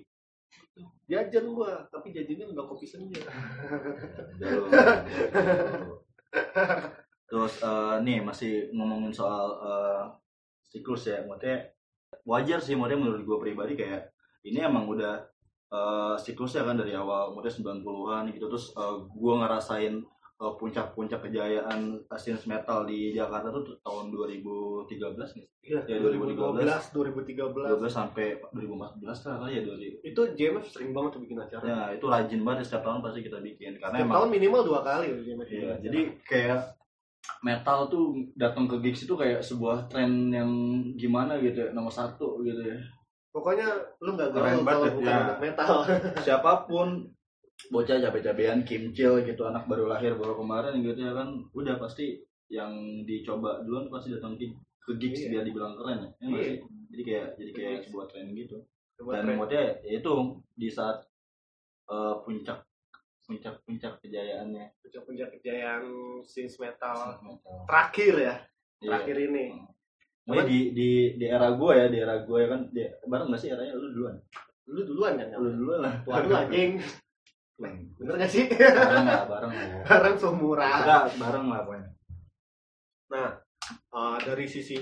jajan 1.05 1.53
gua, 1.53 1.85
tapi 1.93 2.09
jajannya 2.15 2.49
enggak 2.49 2.65
kopi 2.65 2.87
senja. 2.89 3.21
Terus 7.33 7.53
eh, 7.59 7.95
nih 7.99 8.21
masih 8.21 8.69
ngomongin 8.69 9.09
soal 9.09 9.57
eh, 9.57 10.03
siklus 10.69 11.09
ya, 11.09 11.25
maksudnya 11.25 11.73
wajar 12.29 12.61
sih 12.61 12.77
maksudnya 12.77 13.01
menurut 13.01 13.25
gue 13.25 13.37
pribadi 13.41 13.73
kayak 13.73 14.13
ini 14.45 14.61
emang 14.61 14.85
udah 14.85 15.25
eh, 15.69 16.15
siklusnya 16.21 16.61
kan 16.61 16.77
dari 16.77 16.93
awal 16.93 17.33
maksudnya 17.33 17.73
90-an 17.81 18.29
gitu 18.29 18.45
terus 18.45 18.69
gue 19.09 19.33
ngerasain 19.33 19.97
eh, 20.37 20.53
puncak-puncak 20.61 21.25
kejayaan 21.25 22.05
scene 22.21 22.37
metal 22.45 22.85
di 22.85 23.17
Jakarta 23.17 23.49
tuh 23.49 23.81
tahun 23.81 24.13
2013 24.13 24.93
nih. 25.33 25.45
Iya, 25.63 25.79
Ya, 25.89 25.97
2012, 26.03 26.91
2013. 26.91 27.49
2012 27.79 27.87
sampai 27.87 28.35
2014 28.51 29.25
lah 29.25 29.35
kali 29.41 29.51
ya 29.57 29.61
dari 29.63 29.87
Itu 30.03 30.21
JMF 30.35 30.65
sering 30.69 30.91
banget 30.91 31.17
tuh 31.17 31.21
bikin 31.23 31.39
acara. 31.39 31.63
ya 31.63 31.79
itu 31.95 32.05
rajin 32.05 32.41
banget 32.43 32.67
setiap 32.67 32.83
tahun 32.85 32.99
pasti 33.01 33.23
kita 33.25 33.39
bikin 33.39 33.79
karena 33.79 33.95
Setiap 33.97 34.05
emang 34.05 34.15
tahun 34.21 34.29
minimal 34.29 34.61
dua 34.67 34.79
kali 34.85 35.07
JMF. 35.23 35.47
bikin 35.47 35.57
Iya, 35.63 35.71
jadi 35.81 35.99
kayak 36.27 36.59
metal 37.39 37.87
tuh 37.87 38.05
datang 38.33 38.65
ke 38.65 38.79
gigs 38.79 39.03
itu 39.03 39.13
kayak 39.13 39.39
sebuah 39.39 39.87
tren 39.87 40.27
yang 40.29 40.49
gimana 40.93 41.37
gitu 41.37 41.55
ya, 41.57 41.69
nomor 41.71 41.89
satu 41.89 42.39
gitu 42.41 42.59
ya. 42.61 42.77
pokoknya 43.29 43.65
lu 43.99 44.13
nggak 44.13 44.29
Keren 44.31 44.61
banget 44.61 44.67
kalau 44.67 44.85
ya. 44.85 44.93
bukan 44.93 45.09
Ya. 45.09 45.35
metal. 45.39 45.73
Siapa 46.25 46.51
pun 46.63 46.87
bocah 47.65 47.97
cabe-cabean 47.97 48.61
kimcil 48.61 49.23
gitu 49.23 49.41
anak 49.43 49.65
baru 49.65 49.87
lahir 49.87 50.13
baru 50.13 50.35
kemarin 50.35 50.79
gitu 50.79 50.99
ya 50.99 51.13
kan 51.13 51.27
udah 51.51 51.75
pasti 51.75 52.19
yang 52.47 52.75
dicoba 53.03 53.63
duluan 53.63 53.87
pasti 53.87 54.11
datang 54.11 54.35
ke, 54.35 54.51
ke 54.79 54.91
gigs 54.97 55.23
Iya. 55.23 55.29
biar 55.31 55.43
dibilang 55.43 55.73
keren 55.73 55.97
ya. 55.97 56.09
Ya 56.19 56.27
Iya. 56.29 56.53
Jadi 56.91 57.01
kayak 57.03 57.27
jadi 57.35 57.51
kayak 57.51 57.71
Gigs. 57.73 57.83
sebuah 57.87 58.05
tren 58.05 58.27
gitu. 58.31 58.57
Coba 58.93 59.09
Dan 59.15 59.25
tren. 59.25 59.37
modelnya 59.39 59.73
ya 59.81 59.91
itu 59.97 60.13
di 60.53 60.67
saat 60.67 60.97
eh, 61.85 62.15
puncak 62.21 62.59
puncak 63.23 63.55
puncak 63.63 63.93
kejayaannya 64.03 64.67
puncak-puncak 64.83 65.29
kejayaan 65.39 65.83
scenes 66.27 66.59
metal 66.59 67.17
metal. 67.23 67.63
terakhir 67.65 68.13
ya, 68.19 68.35
Iya. 68.83 68.87
terakhir 68.91 69.17
ini. 69.31 69.45
Pokoknya 70.23 70.43
di 70.47 70.59
di 70.71 70.89
di 71.19 71.25
era 71.27 71.51
gue 71.51 71.71
ya, 71.75 71.85
di 71.91 71.97
era 71.99 72.15
gue 72.23 72.37
ya 72.39 72.47
kan, 72.47 72.61
di, 72.71 72.83
bareng 73.07 73.27
gak 73.31 73.41
sih 73.43 73.49
eranya 73.51 73.75
lu 73.75 73.87
duluan? 73.91 74.15
Lu 74.71 74.81
duluan 74.87 75.13
kan? 75.19 75.27
Lu 75.35 75.51
duluan 75.51 75.79
lah. 75.83 75.95
Tuan 76.03 76.23
lu 76.27 76.35
anjing. 76.35 76.71
Bener 77.99 78.15
gak 78.23 78.31
sih? 78.31 78.47
Bareng 78.47 79.07
lah, 79.07 79.23
bareng 79.27 79.51
lah. 79.51 79.67
Bareng 79.91 80.15
seumuran. 80.15 80.67
Kita 80.79 80.99
bareng 81.19 81.45
lah 81.51 81.59
pokoknya. 81.67 81.89
Nah, 83.11 83.29
eh, 83.71 84.17
dari 84.23 84.45
sisi 84.47 84.79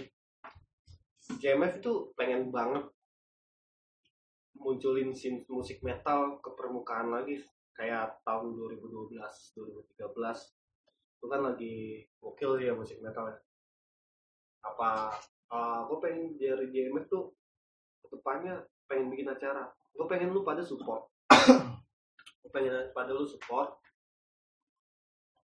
JMF 1.42 1.82
itu 1.82 2.14
pengen 2.14 2.54
banget 2.54 2.86
munculin 4.62 5.10
scene 5.10 5.42
musik 5.50 5.82
metal 5.82 6.38
ke 6.38 6.54
permukaan 6.54 7.10
lagi 7.10 7.42
kayak 7.78 8.20
tahun 8.28 8.54
2012 8.56 9.16
2013 9.16 10.02
itu 11.22 11.26
kan 11.30 11.42
lagi 11.46 11.76
gokil 12.18 12.58
ya 12.62 12.74
musik 12.74 12.98
metal 13.00 13.30
ya. 13.30 13.38
Apa 14.66 15.14
gue 15.88 15.98
pengen 16.02 16.36
dari 16.40 16.68
JMF 16.72 17.06
tuh 17.12 17.36
ke 18.02 18.08
depannya 18.18 18.66
pengen 18.90 19.14
bikin 19.14 19.30
acara. 19.30 19.70
Gue 19.94 20.06
pengen 20.10 20.34
lu 20.34 20.42
pada 20.42 20.66
support. 20.66 21.12
Gue 22.42 22.50
pengen 22.50 22.90
pada 22.96 23.12
lu 23.14 23.28
support. 23.28 23.78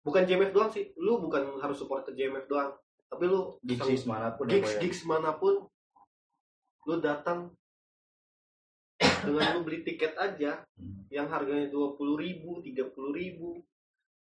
Bukan 0.03 0.27
JMF 0.27 0.51
doang 0.51 0.69
sih 0.69 0.91
lu 0.99 1.23
bukan 1.23 1.57
harus 1.63 1.79
support 1.79 2.03
ke 2.03 2.11
JMF 2.11 2.45
doang 2.51 2.75
tapi 3.13 3.29
lu 3.29 3.61
Gigs 3.61 4.09
mana 4.09 4.33
pun 4.33 4.49
ya, 4.49 4.57
gigs 4.57 4.73
pokoknya. 4.73 4.81
gigs 4.81 5.01
mana 5.05 5.31
pun 5.37 5.53
lu 6.89 6.95
datang 6.97 7.53
dengan 9.25 9.57
lu 9.57 9.61
beli 9.63 9.81
tiket 9.87 10.13
aja 10.19 10.61
yang 11.09 11.27
harganya 11.29 11.69
dua 11.71 11.95
puluh 11.95 12.19
ribu 12.19 12.59
tiga 12.63 12.87
puluh 12.91 13.13
ribu 13.15 13.61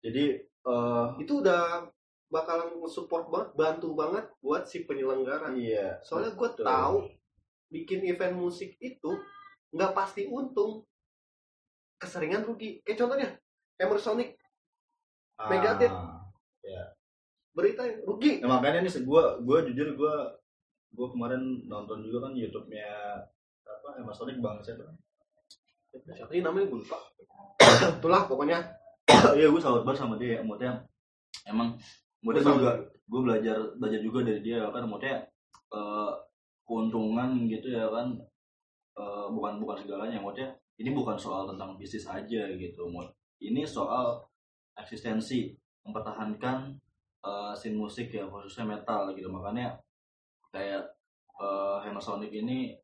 Jadi 0.02 0.34
eh 0.42 1.06
itu 1.22 1.32
udah 1.42 1.86
bakalan 2.32 2.72
support 2.88 3.28
banget 3.28 3.50
bantu 3.54 3.88
banget 3.92 4.24
buat 4.40 4.64
si 4.64 4.88
penyelenggara 4.88 5.52
iya. 5.52 6.00
soalnya 6.00 6.32
gue 6.32 6.48
tahu 6.64 7.04
bikin 7.68 8.00
event 8.08 8.40
musik 8.40 8.72
itu 8.80 9.10
nggak 9.72 9.92
pasti 9.92 10.24
untung 10.32 10.80
keseringan 12.00 12.42
rugi 12.42 12.80
kayak 12.82 12.98
contohnya 12.98 13.28
Emersonic 13.76 14.40
Ah, 15.42 15.48
Megadeth. 15.48 15.90
ya. 16.62 16.82
berita 17.52 17.82
rugi 18.06 18.40
Nah, 18.40 18.60
makanya 18.60 18.86
nih 18.86 19.02
gue 19.02 19.22
gue 19.42 19.58
jujur 19.72 19.88
gue 19.98 20.14
gue 20.92 21.06
kemarin 21.12 21.66
nonton 21.68 22.04
juga 22.04 22.28
kan 22.28 22.32
YouTube-nya 22.36 23.18
apa 23.92 24.00
Emma 24.00 24.12
Sonic 24.16 24.40
Bang 24.40 24.56
siapa? 24.64 24.88
siapa 26.16 26.32
sih 26.32 26.40
namanya 26.40 26.72
gue 26.72 26.80
lupa 26.80 26.96
itulah 28.00 28.24
pokoknya 28.24 28.64
Iya 29.38 29.52
gue 29.52 29.60
salut 29.60 29.84
banget 29.84 30.00
sama 30.00 30.16
dia. 30.16 30.40
Maksudnya 30.40 30.72
emang 31.44 31.76
gue 32.24 32.32
juga 32.40 32.80
gue 32.80 33.20
belajar 33.20 33.58
belajar 33.76 34.00
juga 34.00 34.24
dari 34.24 34.40
dia 34.40 34.62
kan 34.72 34.88
maksudnya 34.88 35.20
eh, 35.74 36.12
keuntungan 36.64 37.50
gitu 37.50 37.68
ya 37.68 37.90
kan 37.92 38.14
eh, 38.96 39.26
bukan 39.28 39.60
bukan 39.60 39.76
segalanya 39.84 40.22
maksudnya 40.22 40.54
ini 40.80 40.94
bukan 40.96 41.18
soal 41.18 41.44
tentang 41.44 41.76
bisnis 41.76 42.08
aja 42.08 42.42
gitu 42.56 42.88
Mod. 42.88 43.10
ini 43.42 43.66
soal 43.66 44.22
eksistensi 44.78 45.50
mempertahankan 45.82 46.72
eh, 47.26 47.52
scene 47.58 47.76
musik 47.76 48.08
ya 48.14 48.24
khususnya 48.30 48.78
metal 48.78 49.10
gitu 49.12 49.28
makanya 49.28 49.74
kayak 50.54 50.86
eh, 51.42 51.76
Hammersonic 51.82 52.30
ini 52.30 52.78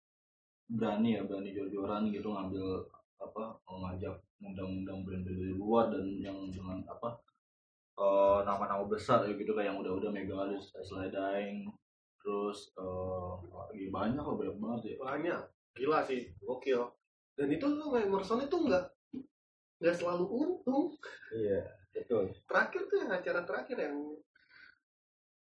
berani 0.68 1.16
ya 1.16 1.24
berani 1.24 1.50
jor-joran 1.50 2.12
gitu 2.12 2.28
ngambil 2.28 2.84
apa 3.18 3.56
mengajak 3.66 4.14
undang-undang 4.38 5.02
brand-brand 5.02 5.24
dari 5.26 5.56
luar 5.56 5.90
dan 5.90 6.06
yang 6.20 6.38
dengan 6.52 6.84
apa 6.86 7.18
eh, 7.98 8.38
nama-nama 8.44 8.84
besar 8.86 9.26
ya 9.26 9.34
gitu 9.34 9.56
kayak 9.56 9.74
yang 9.74 9.78
udah-udah 9.82 10.12
Megadeth, 10.12 10.70
Slide 10.86 11.10
Dying, 11.10 11.66
terus 12.22 12.70
eh 12.78 13.32
lagi 13.50 13.86
banyak 13.90 14.22
loh 14.22 14.36
banyak 14.38 14.56
banget 14.56 14.80
ya. 14.84 14.96
banyak 15.00 15.40
gila 15.74 15.98
sih 16.04 16.30
gokil 16.38 16.90
dan 17.34 17.48
itu 17.48 17.66
lu 17.66 17.94
Emerson 17.94 18.42
itu 18.42 18.54
nggak 18.54 18.84
nggak 19.78 19.94
selalu 19.94 20.26
untung 20.26 20.94
Iya, 21.30 21.62
betul. 21.94 22.34
terakhir 22.46 22.82
tuh 22.86 22.96
yang 22.98 23.10
acara 23.14 23.40
terakhir 23.42 23.78
yang 23.78 23.96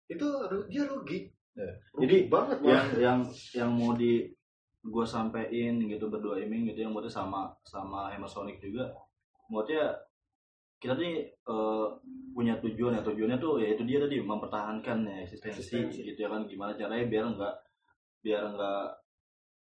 itu 0.07 0.27
dia 0.69 0.85
rugi 0.87 1.21
Ya. 1.57 1.73
Rugi 1.97 2.05
Jadi, 2.05 2.17
banget 2.29 2.59
Yang 2.61 2.69
malah. 2.69 3.01
yang 3.01 3.19
yang 3.57 3.71
mau 3.73 3.97
di 3.97 4.29
gue 4.87 5.05
sampein 5.07 5.83
gitu 5.83 6.07
berdua 6.07 6.39
iming 6.39 6.71
gitu 6.71 6.87
yang 6.87 6.95
buatnya 6.95 7.11
sama 7.11 7.51
sama 7.67 8.11
Hammersonic 8.11 8.63
juga. 8.63 8.87
Buatnya 9.51 9.95
kita 10.79 10.95
nih 10.95 11.27
eh, 11.27 11.87
punya 12.35 12.55
tujuan 12.63 12.97
ya. 12.99 13.03
Tujuannya 13.03 13.39
tuh 13.43 13.59
ya 13.59 13.75
itu 13.75 13.83
dia 13.83 13.99
tadi 13.99 14.23
mempertahankan 14.23 14.99
ya 15.07 15.17
eksistensi, 15.27 15.61
Eksistensi. 15.63 16.07
gitu 16.07 16.19
ya 16.27 16.29
kan. 16.31 16.47
Gimana 16.47 16.79
caranya 16.79 17.07
biar 17.11 17.25
enggak 17.27 17.55
biar 18.23 18.43
enggak 18.55 18.83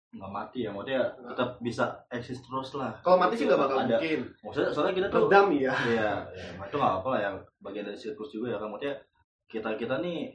nggak 0.09 0.31
mati 0.31 0.59
ya. 0.65 0.71
Maksudnya 0.73 1.03
tetap 1.33 1.49
bisa 1.61 1.85
eksis 2.09 2.39
terus 2.41 2.73
lah. 2.73 2.97
Kalau 3.05 3.17
mati 3.19 3.35
sih 3.37 3.45
nggak 3.45 3.61
bakal 3.61 3.77
ada 3.85 3.97
mungkin. 3.99 4.21
maksudnya 4.41 4.69
soalnya 4.73 4.93
kita 4.97 5.07
tuh 5.11 5.19
redam 5.27 5.47
ya. 5.53 5.73
Iya, 5.85 6.11
ya, 6.33 6.49
itu 6.65 6.75
nggak 6.77 6.95
apa 7.03 7.07
lah 7.13 7.19
ya. 7.19 7.29
Bagian 7.61 7.85
dari 7.85 7.97
sirkus 7.99 8.31
juga 8.33 8.55
ya 8.55 8.57
kan. 8.57 8.69
Maksudnya 8.73 8.95
kita 9.49 9.69
kita 9.77 9.95
nih 10.01 10.33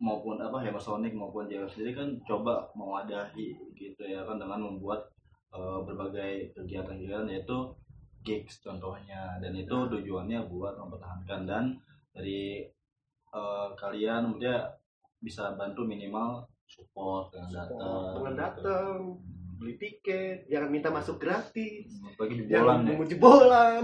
maupun 0.00 0.40
apa 0.40 0.64
Hammersonic 0.64 1.12
maupun 1.12 1.44
JF 1.44 1.68
sendiri 1.68 1.92
kan 1.92 2.08
coba 2.24 2.72
mewadahi 2.72 3.52
gitu 3.76 4.02
ya 4.08 4.24
kan 4.24 4.40
dengan 4.40 4.64
membuat 4.64 5.12
eh, 5.52 5.78
berbagai 5.84 6.56
kegiatan-kegiatan 6.56 7.28
yaitu 7.28 7.76
gigs 8.24 8.64
contohnya. 8.64 9.36
Dan 9.44 9.52
itu 9.60 9.76
tujuannya 9.76 10.48
buat 10.48 10.80
mempertahankan 10.80 11.40
dan 11.44 11.64
dari 12.16 12.64
eh, 13.28 13.68
kalian 13.76 14.32
maksudnya 14.32 14.72
bisa 15.20 15.52
bantu 15.52 15.84
minimal 15.84 16.48
support 16.64 17.28
dengan 17.36 17.52
datang 17.52 18.16
dengan 18.16 18.32
gitu. 18.32 18.40
datang 18.40 18.96
beli 19.60 19.76
tiket 19.76 20.48
jangan 20.48 20.70
minta 20.72 20.88
masuk 20.88 21.20
gratis. 21.20 21.92
Bagi 22.16 22.48
jangan 22.48 22.48
jebolan 22.48 22.80
ya? 22.80 22.86
nunggu 22.88 23.04
jebolan. 23.04 23.82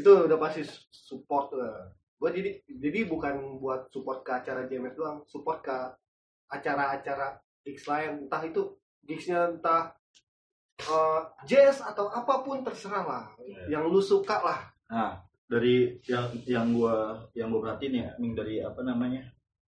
Itu 0.00 0.24
udah 0.24 0.38
pasti 0.40 0.64
support 0.88 1.52
lah 1.52 1.92
gue 2.22 2.30
jadi 2.30 2.50
jadi 2.70 3.00
bukan 3.10 3.58
buat 3.58 3.90
support 3.90 4.22
ke 4.22 4.30
acara 4.30 4.70
JMF 4.70 4.94
doang 4.94 5.18
support 5.26 5.58
ke 5.58 5.74
acara-acara 6.46 7.34
gigs 7.66 7.82
lain 7.90 8.30
entah 8.30 8.42
itu 8.46 8.78
gigsnya 9.02 9.58
entah 9.58 9.90
eh, 10.78 11.20
jazz 11.42 11.82
atau 11.82 12.06
apa 12.06 12.46
pun 12.46 12.62
terserah 12.62 13.02
lah 13.02 13.24
Iya. 13.42 13.74
yang 13.74 13.90
lu 13.90 13.98
suka 13.98 14.38
lah 14.38 14.60
Nah, 14.92 15.24
dari 15.48 15.96
yang 16.04 16.28
yang 16.44 16.68
gua 16.76 17.16
yang 17.32 17.48
gua 17.48 17.64
perhatiin 17.64 17.96
ya, 17.96 18.12
Ming, 18.20 18.36
dari 18.36 18.60
apa 18.60 18.84
namanya 18.84 19.24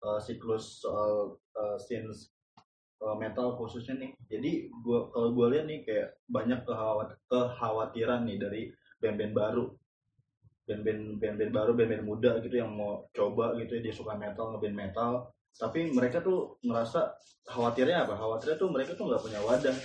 eh, 0.04 0.20
siklus 0.20 0.84
soal 0.84 1.40
eh, 1.56 1.80
scenes 1.80 2.30
metal 3.16 3.54
khususnya 3.56 3.96
nih. 3.96 4.12
Jadi 4.28 4.52
gua 4.84 5.08
kalau 5.16 5.32
gua 5.32 5.56
lihat 5.56 5.72
nih 5.72 5.88
kayak 5.88 6.20
banyak 6.28 6.68
kekhawatiran 7.32 8.28
nih 8.28 8.38
dari 8.40 8.62
band-band 9.00 9.32
baru, 9.32 9.72
band-band 10.66 11.22
band-band 11.22 11.52
baru, 11.54 11.72
band-band 11.78 12.04
muda 12.06 12.32
gitu 12.42 12.58
yang 12.58 12.74
mau 12.74 13.06
coba 13.14 13.54
gitu 13.62 13.78
ya 13.78 13.82
dia 13.90 13.94
suka 13.94 14.18
metal 14.18 14.54
ngeband 14.58 14.76
metal. 14.76 15.12
Tapi 15.56 15.94
mereka 15.94 16.20
tuh 16.20 16.60
ngerasa 16.66 17.16
khawatirnya 17.48 18.04
apa? 18.04 18.18
Khawatirnya 18.18 18.58
tuh 18.60 18.70
mereka 18.74 18.92
tuh 18.98 19.08
nggak 19.08 19.22
punya 19.24 19.40
wadah. 19.46 19.76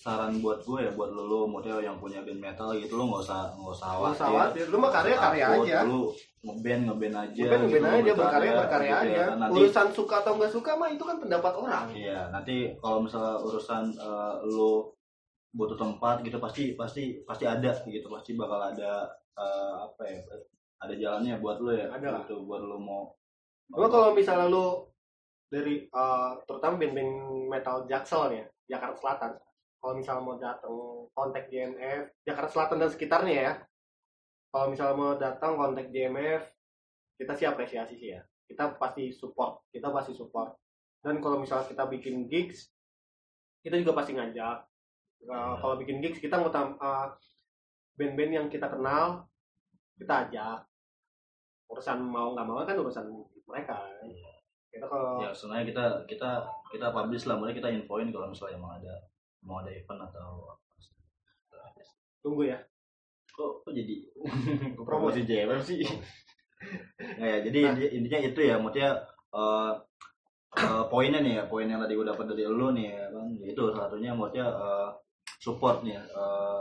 Saran 0.00 0.40
buat 0.40 0.64
gue 0.64 0.80
ya 0.80 0.92
buat 0.96 1.12
lo, 1.12 1.28
lo 1.28 1.40
model 1.44 1.84
yang 1.84 2.00
punya 2.00 2.24
band 2.24 2.40
metal 2.40 2.72
gitu 2.72 2.96
lo 2.96 3.04
nggak 3.12 3.20
usah 3.20 3.52
nggak 3.52 3.74
usah 3.76 3.88
khawatir 3.92 4.16
usah 4.16 4.26
khawatir 4.32 4.64
lu 4.72 4.76
mah 4.80 4.90
karya-karya 4.96 5.44
takut, 5.44 5.60
aja 5.60 5.78
lu 5.84 6.00
ngeband 6.40 6.82
ngeband 6.88 7.16
aja 7.20 7.42
Bukan 7.44 7.60
ngeband 7.60 7.84
gitu, 7.84 7.84
aja 7.84 8.12
berkarya 8.16 8.52
berkarya 8.56 8.96
gitu 8.96 9.12
ya 9.12 9.20
aja 9.20 9.36
nanti 9.36 9.56
urusan 9.60 9.88
suka 9.92 10.14
atau 10.24 10.32
nggak 10.40 10.52
suka 10.56 10.70
mah 10.80 10.88
itu 10.88 11.04
kan 11.04 11.16
pendapat 11.20 11.52
orang 11.52 11.86
iya 11.92 12.32
nanti 12.32 12.56
kalau 12.80 13.04
misalnya 13.04 13.44
urusan 13.44 13.84
eh, 13.92 14.34
lu 14.48 14.88
butuh 15.52 15.76
tempat 15.76 16.24
gitu 16.24 16.40
pasti 16.40 16.72
pasti 16.80 17.20
pasti 17.28 17.44
ada 17.44 17.70
gitu 17.84 18.08
pasti 18.08 18.32
bakal 18.38 18.72
ada 18.72 19.04
eh, 19.36 19.74
apa 19.86 20.02
ya 20.06 20.18
ada 20.80 20.94
jalannya 20.96 21.34
buat 21.38 21.60
lo 21.60 21.70
ya 21.70 21.86
Ada 21.92 22.08
lah. 22.08 22.20
gitu 22.24 22.42
buat 22.48 22.62
lo 22.62 22.80
mau 22.80 23.12
Cuma 23.70 23.86
kalau 23.86 24.10
misalnya 24.10 24.50
lu 24.50 24.90
dari 25.46 25.86
eh, 25.86 26.30
terutama 26.42 26.74
band-band 26.74 27.12
metal 27.46 27.86
Jaksel 27.86 28.22
nih, 28.30 28.38
ya, 28.38 28.46
Jakarta 28.74 28.96
Selatan. 28.98 29.30
Kalau 29.80 29.94
misalnya 29.94 30.22
mau 30.22 30.36
datang 30.36 30.74
kontak 31.14 31.44
JMF, 31.48 32.02
Jakarta 32.22 32.50
Selatan 32.50 32.76
dan 32.82 32.90
sekitarnya 32.90 33.34
ya. 33.34 33.52
Kalau 34.50 34.66
misalnya 34.74 34.94
mau 34.98 35.14
datang 35.14 35.54
kontak 35.54 35.86
JMF, 35.88 36.42
kita 37.14 37.32
sih 37.38 37.46
apresiasi 37.46 37.94
sih 37.94 38.10
ya. 38.14 38.22
Kita 38.44 38.74
pasti 38.74 39.14
support, 39.14 39.62
kita 39.70 39.88
pasti 39.88 40.12
support. 40.12 40.58
Dan 40.98 41.22
kalau 41.22 41.38
misalnya 41.38 41.70
kita 41.70 41.86
bikin 41.86 42.26
gigs, 42.26 42.74
kita 43.62 43.78
juga 43.78 44.02
pasti 44.02 44.18
ngajak. 44.18 44.58
Nah, 45.30 45.56
kalau 45.58 45.78
bikin 45.78 46.02
gigs 46.02 46.18
kita 46.18 46.36
mau 46.36 46.50
tam- 46.50 46.74
eh, 46.76 47.06
band-band 47.96 48.32
yang 48.32 48.46
kita 48.46 48.66
kenal, 48.66 49.24
kita 49.96 50.28
ajak. 50.28 50.58
Urusan 51.70 52.02
mau 52.02 52.34
nggak 52.34 52.46
mau 52.46 52.62
kan 52.62 52.76
urusan 52.76 53.06
mereka. 53.46 53.78
Kita 54.70 54.86
kalau 54.86 55.18
ya 55.22 55.30
sebenarnya 55.34 55.66
kita 55.70 55.84
kita 56.06 56.30
kita 56.70 56.86
publish 56.94 57.26
lah 57.26 57.34
mulai 57.38 57.54
kita 57.54 57.70
infoin 57.70 58.10
kalau 58.10 58.30
misalnya 58.30 58.54
emang 58.58 58.72
ada 58.78 58.94
mau 59.42 59.58
ada 59.58 59.70
event 59.72 60.04
atau 60.06 60.46
apa. 60.46 60.54
tunggu 62.20 62.52
ya. 62.52 62.58
kok 63.32 63.64
kok 63.64 63.72
jadi 63.72 63.96
Promosi. 64.84 65.24
JMF 65.24 65.64
sih 65.64 65.80
nggak 65.80 67.24
ya 67.24 67.38
jadi 67.48 67.58
inti- 67.72 67.92
intinya 67.96 68.20
itu 68.20 68.40
ya 68.44 68.60
maksudnya 68.60 68.90
eh, 69.32 69.72
eh, 70.60 70.84
poinnya 70.92 71.24
nih 71.24 71.40
ya 71.40 71.44
poin 71.48 71.64
yang 71.64 71.80
tadi 71.80 71.96
gue 71.96 72.04
dapat 72.04 72.24
dari 72.28 72.44
lu 72.44 72.68
nih 72.76 72.92
ya 72.92 73.06
kan 73.08 73.26
itu 73.40 73.62
satunya 73.72 74.12
maksudnya 74.12 74.46
eh, 74.52 74.88
support 75.40 75.80
nih 75.80 75.96
eh, 75.96 76.60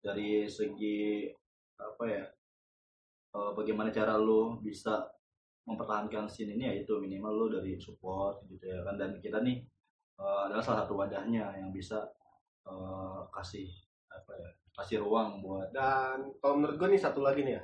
dari 0.00 0.48
segi 0.48 1.28
apa 1.76 2.04
ya 2.08 2.24
eh, 3.36 3.50
bagaimana 3.56 3.88
cara 3.92 4.16
lu 4.16 4.60
bisa 4.60 5.04
mempertahankan 5.68 6.26
scene 6.26 6.56
ini 6.56 6.64
ya 6.66 6.74
itu 6.84 6.96
minimal 6.98 7.32
lu 7.36 7.46
dari 7.60 7.76
support 7.76 8.42
gitu 8.48 8.64
ya 8.64 8.80
kan 8.82 8.96
dan 8.96 9.16
kita 9.20 9.44
nih 9.44 9.60
eh, 10.20 10.40
adalah 10.48 10.64
salah 10.64 10.84
satu 10.84 10.96
wadahnya 10.98 11.52
yang 11.56 11.70
bisa 11.70 12.00
eh, 12.64 13.20
kasih 13.32 13.68
apa 14.10 14.32
ya 14.34 14.50
kasih 14.80 15.04
ruang 15.04 15.44
buat 15.44 15.68
Dan 15.76 16.32
kalau 16.40 16.56
menurut 16.56 16.80
gue 16.80 16.88
nih 16.96 17.00
satu 17.00 17.20
lagi 17.20 17.44
nih 17.44 17.60
ya. 17.60 17.62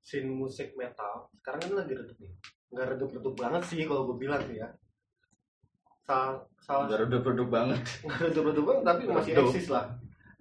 Scene 0.00 0.32
musik 0.32 0.72
metal 0.80 1.28
sekarang 1.36 1.60
kan 1.60 1.84
lagi 1.84 1.92
redup 1.92 2.16
nih. 2.16 2.32
Nggak 2.72 2.86
redup-redup 2.96 3.34
banget 3.36 3.62
sih 3.68 3.84
kalau 3.84 4.08
gue 4.08 4.16
bilang 4.16 4.40
sih 4.48 4.56
ya. 4.56 4.68
Salah 6.08 6.40
salah 6.56 6.88
udah 6.88 6.98
redup-redup 7.06 7.48
banget 7.52 7.80
nggak 8.06 8.20
redup-redup 8.32 8.64
banget 8.64 8.82
tapi 8.88 9.02
masih 9.12 9.32
Redup. 9.36 9.50
eksis 9.52 9.68
lah. 9.68 9.84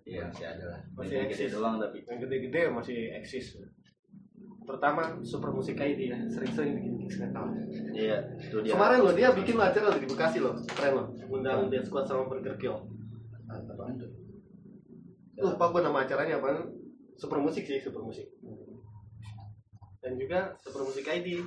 Iya 0.10 0.26
masih 0.26 0.46
ada 0.50 0.64
lah. 0.74 0.80
Masih 0.98 1.16
eksis. 1.30 1.54
doang 1.54 1.78
tapi. 1.78 2.02
Yang 2.10 2.18
gede-gede 2.26 2.62
masih 2.74 2.98
eksis. 3.22 3.62
Terutama 4.66 5.22
super 5.22 5.54
musik 5.54 5.78
ID 5.78 6.14
ya, 6.14 6.18
sering-sering 6.30 6.78
bikin 6.78 6.94
gigs 7.02 7.18
metal. 7.22 7.46
Iya, 7.94 8.18
itu 8.38 8.58
dia. 8.66 8.74
Kemarin 8.74 9.00
loh 9.02 9.14
dia 9.14 9.30
bikin 9.34 9.58
acara 9.58 9.98
di 9.98 10.06
Bekasi 10.06 10.42
loh, 10.42 10.54
keren 10.78 10.94
loh. 10.94 11.06
Undang 11.30 11.70
Dead 11.74 11.82
Squad 11.82 12.06
sama 12.06 12.30
Burger 12.30 12.54
Kill. 12.58 12.78
Apaan 13.50 13.98
tuh? 13.98 14.10
lupa 15.40 15.72
gue 15.72 15.82
nama 15.88 16.04
acaranya 16.04 16.36
apa 16.44 16.68
super 17.16 17.40
musik 17.40 17.64
sih 17.64 17.80
super 17.80 18.04
musik 18.04 18.28
dan 20.04 20.20
juga 20.20 20.56
super 20.60 20.84
musik 20.84 21.08
ID 21.08 21.44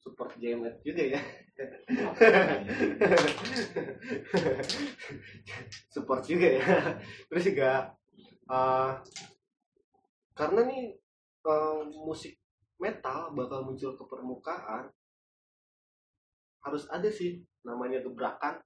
support 0.00 0.32
JMF 0.40 0.80
juga 0.80 1.02
ya 1.16 1.20
support 5.92 6.24
juga 6.24 6.48
ya. 6.60 6.96
Terus 7.28 7.44
juga 7.52 7.92
eh, 8.50 8.92
karena 10.36 10.60
nih 10.66 10.96
eh, 11.46 11.82
musik 12.04 12.36
metal 12.80 13.32
bakal 13.36 13.64
muncul 13.68 13.92
ke 13.92 14.04
permukaan 14.08 14.88
harus 16.60 16.84
ada 16.88 17.10
sih 17.12 17.44
namanya 17.64 18.04
gebrakan. 18.04 18.60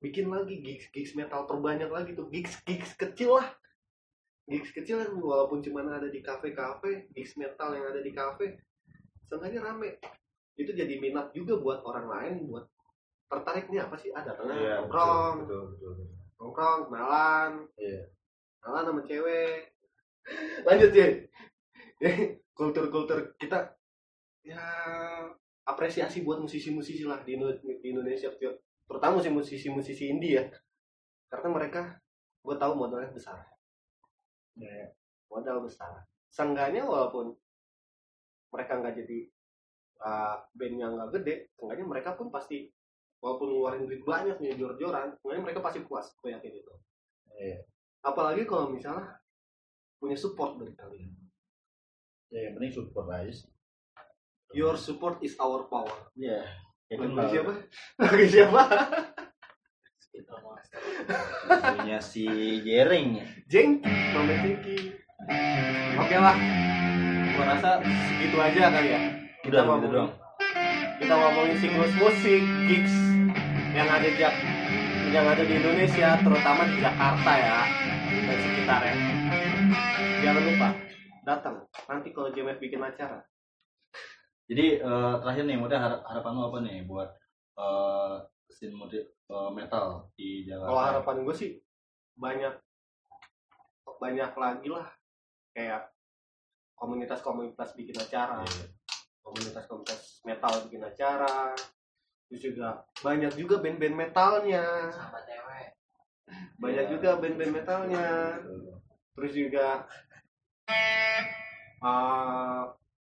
Bikin 0.00 0.28
lagi 0.28 0.60
gigs 0.60 0.92
gigs 0.92 1.16
metal 1.16 1.48
terbanyak 1.48 1.88
lagi 1.88 2.12
tuh. 2.12 2.28
Gigs 2.28 2.60
gigs 2.64 2.92
kecil 2.96 3.40
lah. 3.40 3.48
Gigs 4.46 4.70
kecil 4.70 5.02
walaupun 5.18 5.58
cuma 5.64 5.82
ada 5.82 6.06
di 6.06 6.22
kafe-kafe 6.22 7.10
gigs 7.12 7.34
metal 7.34 7.74
yang 7.74 7.90
ada 7.90 7.98
di 7.98 8.14
kafe 8.14 8.62
seenggaknya 9.26 9.66
rame 9.66 9.98
itu 10.56 10.72
jadi 10.72 10.94
minat 10.96 11.30
juga 11.30 11.60
buat 11.60 11.84
orang 11.84 12.06
lain 12.08 12.34
buat 12.48 12.64
tertarik 13.28 13.68
nih 13.68 13.84
apa 13.84 13.96
sih? 13.96 14.10
Ada 14.10 14.32
tengah 14.34 14.56
Iya, 14.56 14.74
nongkrong. 14.82 15.34
betul, 15.44 15.62
betul, 15.76 15.90
betul. 16.00 16.08
nongkrong 16.36 16.80
kenalan. 16.88 17.52
Iya. 17.76 18.02
kenalan 18.60 18.84
sama 18.88 19.02
cewek. 19.06 19.58
Lanjut 20.66 20.90
ya 20.90 21.06
kultur-kultur 22.56 23.36
kita 23.38 23.76
ya 24.42 24.64
apresiasi 25.64 26.22
buat 26.22 26.40
musisi-musisi 26.40 27.04
lah 27.04 27.20
di, 27.22 27.36
Indo- 27.36 27.60
di 27.60 27.86
Indonesia 27.90 28.30
terutama 28.86 29.18
sih 29.20 29.30
musisi-musisi 29.30 30.08
indie 30.08 30.40
ya. 30.40 30.44
Karena 31.28 31.48
mereka 31.52 31.82
gue 32.42 32.56
tahu 32.56 32.72
modalnya 32.74 33.10
besar. 33.12 33.42
Iya. 34.56 34.94
modal 35.26 35.60
besar. 35.60 36.06
Seenggaknya 36.30 36.86
walaupun 36.86 37.34
mereka 38.54 38.78
nggak 38.78 38.94
jadi 39.04 39.18
uh, 39.98 40.36
band 40.52 40.76
yang 40.76 40.92
nggak 40.94 41.10
gede 41.14 41.34
seenggaknya 41.52 41.86
mereka 41.86 42.10
pun 42.12 42.28
pasti 42.28 42.68
walaupun 43.18 43.48
ngeluarin 43.48 43.84
duit 43.84 44.02
banyak 44.02 44.36
nih 44.36 44.54
jor-joran 44.54 45.14
seenggaknya 45.16 45.42
mereka 45.42 45.60
pasti 45.60 45.80
puas 45.82 46.06
gue 46.14 46.30
yakin 46.30 46.52
itu 46.54 46.72
Iya. 47.36 47.58
apalagi 48.00 48.44
kalau 48.44 48.68
misalnya 48.68 49.20
punya 49.96 50.14
support 50.14 50.56
dari 50.56 50.72
kalian 50.72 51.12
Ya, 52.26 52.50
yang 52.50 52.58
penting 52.58 52.74
support 52.74 53.06
aja 53.08 53.30
sih. 53.30 53.46
your 54.50 54.74
support 54.74 55.22
is 55.22 55.38
our 55.38 55.70
power. 55.70 56.10
Ya 56.18 56.42
kan 56.90 57.12
lagu 57.12 57.30
siapa 57.30 57.52
lagu 58.02 58.24
siapa. 58.26 58.62
Lagunya 61.46 61.98
si 62.02 62.26
Jering 62.62 63.08
ya. 63.14 63.26
Jeng 63.46 63.78
Mama 64.10 64.34
Jengki 64.34 64.90
oke 65.96 66.16
lah 66.16 66.36
gua 67.32 67.44
rasa 67.46 67.70
segitu 67.82 68.36
aja 68.36 68.62
kali 68.70 68.88
ya 68.90 69.00
Kita 69.46 69.54
gitu 69.56 69.62
ngomongin- 69.64 69.92
doang. 69.92 70.10
kita 70.96 71.14
ngomongin 71.14 71.56
siklus 71.56 71.92
musik 71.94 72.42
gigs 72.66 72.94
yang 73.70 73.86
ada 73.86 74.04
di 74.04 74.22
yang 75.08 75.22
ada 75.24 75.40
di 75.40 75.54
Indonesia 75.54 76.08
terutama 76.16 76.64
di 76.64 76.76
Jakarta 76.78 77.32
ya 77.32 77.58
dan 78.08 78.36
sekitarnya 78.38 78.94
jangan 80.18 80.42
lupa 80.42 80.68
datang 81.22 81.54
nanti 81.84 82.08
kalau 82.10 82.28
JMF 82.28 82.58
bikin 82.58 82.80
acara 82.80 83.20
Jadi 84.46 84.78
eh, 84.78 85.14
terakhir 85.20 85.42
nih, 85.44 85.58
mudah 85.58 85.74
harap, 85.76 86.00
harapan 86.04 86.32
lo 86.32 86.42
apa 86.46 86.58
nih 86.60 86.78
buat 86.84 87.10
eh 87.56 88.14
scene 88.48 88.72
musik 88.72 89.02
eh, 89.04 89.50
metal 89.52 90.06
di 90.12 90.42
Jakarta? 90.42 90.66
kalau 90.66 90.82
harapan 90.82 91.16
gue 91.22 91.34
sih 91.34 91.50
banyak 92.14 92.54
banyak 93.96 94.32
lagi 94.32 94.68
lah 94.68 94.86
kayak 95.50 95.90
komunitas-komunitas 96.74 97.74
bikin 97.74 97.94
acara 97.96 98.42
Iya. 98.42 98.66
Komunitas-komunitas 99.26 100.22
metal 100.22 100.52
bikin 100.70 100.86
acara. 100.86 101.50
Terus 102.30 102.40
juga 102.42 102.86
banyak 103.02 103.32
juga 103.34 103.58
band-band 103.58 103.96
metalnya. 103.98 104.90
Sama 104.94 105.18
cewek. 105.26 105.68
banyak 106.58 106.84
Iya. 106.86 106.92
juga 106.94 107.10
band-band 107.18 107.52
metalnya. 107.54 108.06
Terus 109.18 109.32
juga 109.34 109.66
uh, 111.82 112.62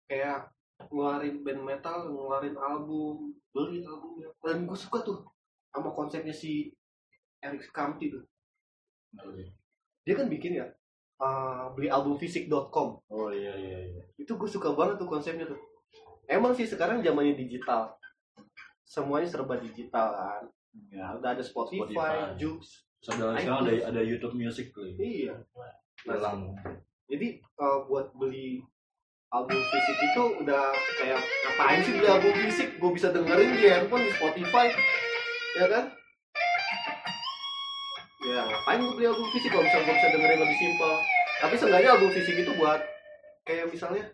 kayak 0.08 0.52
ngeluarin 0.88 1.36
band 1.44 1.62
metal 1.64 1.98
ngeluarin 2.08 2.56
album. 2.56 3.36
Beli 3.52 3.84
albumnya. 3.84 4.28
Dan 4.40 4.64
gue 4.68 4.76
suka 4.76 5.04
tuh 5.04 5.24
sama 5.72 5.92
konsepnya 5.92 6.32
si 6.32 6.72
Eric 7.40 7.68
Kamti 7.72 8.12
tuh. 8.12 8.24
Dia 10.04 10.14
kan 10.16 10.28
bikin 10.28 10.60
ya 10.60 10.68
uh, 11.20 11.72
beli 11.72 11.88
album 11.88 12.20
fisik.com 12.20 13.00
Oh 13.08 13.30
iya 13.32 13.52
iya 13.56 13.78
iya. 13.92 14.02
itu 14.20 14.32
gue 14.36 14.48
suka 14.48 14.72
banget 14.76 15.00
tuh 15.00 15.08
konsepnya 15.08 15.48
tuh 15.48 15.58
emang 16.30 16.52
sih 16.54 16.66
sekarang 16.66 17.02
zamannya 17.02 17.34
digital. 17.34 17.94
Semuanya 18.86 19.26
serba 19.26 19.58
digital 19.58 20.14
kan? 20.14 20.42
Ya, 20.92 21.16
udah 21.16 21.30
ada 21.34 21.42
Spotify, 21.42 21.90
Spotify. 21.90 22.14
Ada 22.36 22.48
sekarang 23.06 23.66
ada 23.66 23.72
ada 23.94 24.00
YouTube 24.02 24.34
Music 24.34 24.74
tuh. 24.74 24.86
iya. 24.98 25.38
Hilang. 26.06 26.54
jadi 27.06 27.38
uh, 27.58 27.86
buat 27.86 28.14
beli 28.14 28.62
album 29.34 29.58
fisik 29.58 29.96
itu 29.98 30.22
udah 30.42 30.70
kayak 31.02 31.18
ngapain 31.18 31.80
sih 31.82 31.92
beli 31.98 32.08
album 32.10 32.34
fisik? 32.46 32.68
Gue 32.78 32.90
bisa 32.94 33.08
dengerin 33.10 33.58
di 33.58 33.66
handphone 33.70 34.06
di 34.06 34.12
Spotify. 34.14 34.66
Ya 35.58 35.66
kan? 35.70 35.84
Ya 38.26 38.40
ngapain 38.42 38.78
gue 38.82 38.94
beli 38.98 39.06
album 39.06 39.28
fisik? 39.34 39.50
Kalau 39.50 39.64
misalnya 39.66 39.86
gue 39.86 39.94
bisa 39.98 40.08
dengerin 40.14 40.40
lebih 40.42 40.58
simpel. 40.58 40.92
Tapi 41.36 41.54
seenggaknya 41.58 41.90
album 41.94 42.10
fisik 42.10 42.36
itu 42.38 42.52
buat 42.58 42.80
kayak 43.46 43.66
misalnya 43.70 44.04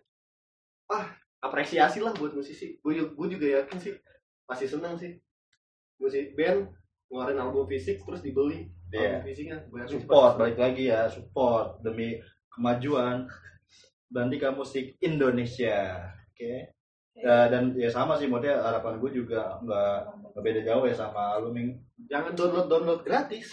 ah 0.92 1.08
apresiasi 1.43 1.99
lah 1.99 2.14
buat 2.14 2.32
musisi 2.32 2.78
gue 2.78 2.93
juga, 2.95 3.11
gue 3.18 3.26
juga 3.34 3.47
yakin 3.61 3.78
sih 3.82 3.95
pasti 4.47 4.70
seneng 4.70 4.95
sih 4.95 5.18
musik 5.99 6.38
band 6.38 6.70
ngeluarin 7.11 7.38
album 7.43 7.66
fisik 7.68 8.01
terus 8.07 8.22
dibeli 8.22 8.70
Iya. 8.93 9.20
album 9.20 9.26
fisiknya 9.28 9.57
gue 9.68 9.78
yakin 9.82 9.90
sih 9.90 9.99
Support 10.05 10.32
balik 10.38 10.59
lagi 10.61 10.84
ya, 10.93 11.09
support 11.11 11.80
demi 11.82 12.20
kemajuan 12.53 13.24
Berantika 14.12 14.53
Musik 14.53 15.01
Indonesia. 15.01 16.05
Oke. 16.28 16.76
Ya, 17.16 17.49
dan 17.49 17.72
ya 17.76 17.88
sama 17.88 18.16
sih 18.20 18.28
maksudnya 18.28 18.61
harapan 18.61 19.01
gue 19.01 19.11
juga 19.24 19.57
nggak 19.64 19.97
nggak 20.36 20.45
beda 20.45 20.61
jauh 20.68 20.84
ya 20.84 20.93
sama 20.93 21.40
lu 21.40 21.49
Ming. 21.53 21.80
Jangan 22.12 22.36
download 22.36 22.68
download 22.68 23.01
gratis. 23.05 23.53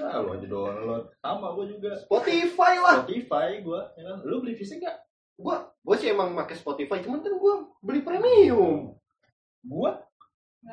Ah, 0.00 0.20
lu 0.24 0.36
aja 0.36 0.48
download. 0.48 1.04
Sama 1.20 1.52
gue 1.52 1.76
juga. 1.76 1.92
Spotify 2.00 2.80
lah. 2.80 3.04
Spotify 3.04 3.60
gue, 3.60 3.80
ya 4.00 4.02
kan? 4.08 4.16
Lu 4.24 4.40
beli 4.40 4.56
fisik 4.56 4.80
gak? 4.80 4.96
Gua 5.36 5.68
gua 5.86 5.94
sih 5.94 6.10
emang 6.10 6.34
pakai 6.34 6.58
Spotify, 6.58 6.98
cuman 6.98 7.22
kan 7.22 7.38
gua 7.38 7.62
beli 7.78 8.02
premium. 8.02 8.98
Gua 9.62 10.02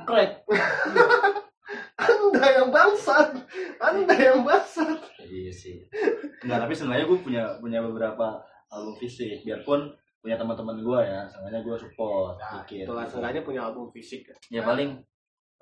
crack. 0.03 0.41
Anda 2.03 2.45
yang 2.49 2.69
bangsat. 2.69 3.29
Anda 3.77 4.15
yang 4.15 4.41
bangsat. 4.41 4.99
Iya 5.21 5.53
sih. 5.53 5.85
Enggak, 6.43 6.65
tapi 6.65 6.73
sebenarnya 6.73 7.05
gue 7.05 7.19
punya 7.21 7.43
punya 7.57 7.79
beberapa 7.79 8.41
album 8.67 8.97
fisik. 8.97 9.45
Biarpun 9.45 9.93
punya 10.19 10.35
teman-teman 10.35 10.81
gue 10.81 10.99
ya, 11.03 11.27
sengaja 11.29 11.59
gue 11.61 11.77
support 11.77 12.35
Nah, 12.39 12.63
dikit. 12.63 12.87
itulah 12.89 13.05
seenggaknya 13.05 13.41
punya 13.43 13.61
album 13.63 13.91
fisik. 13.91 14.27
Ya 14.49 14.63
paling 14.63 14.97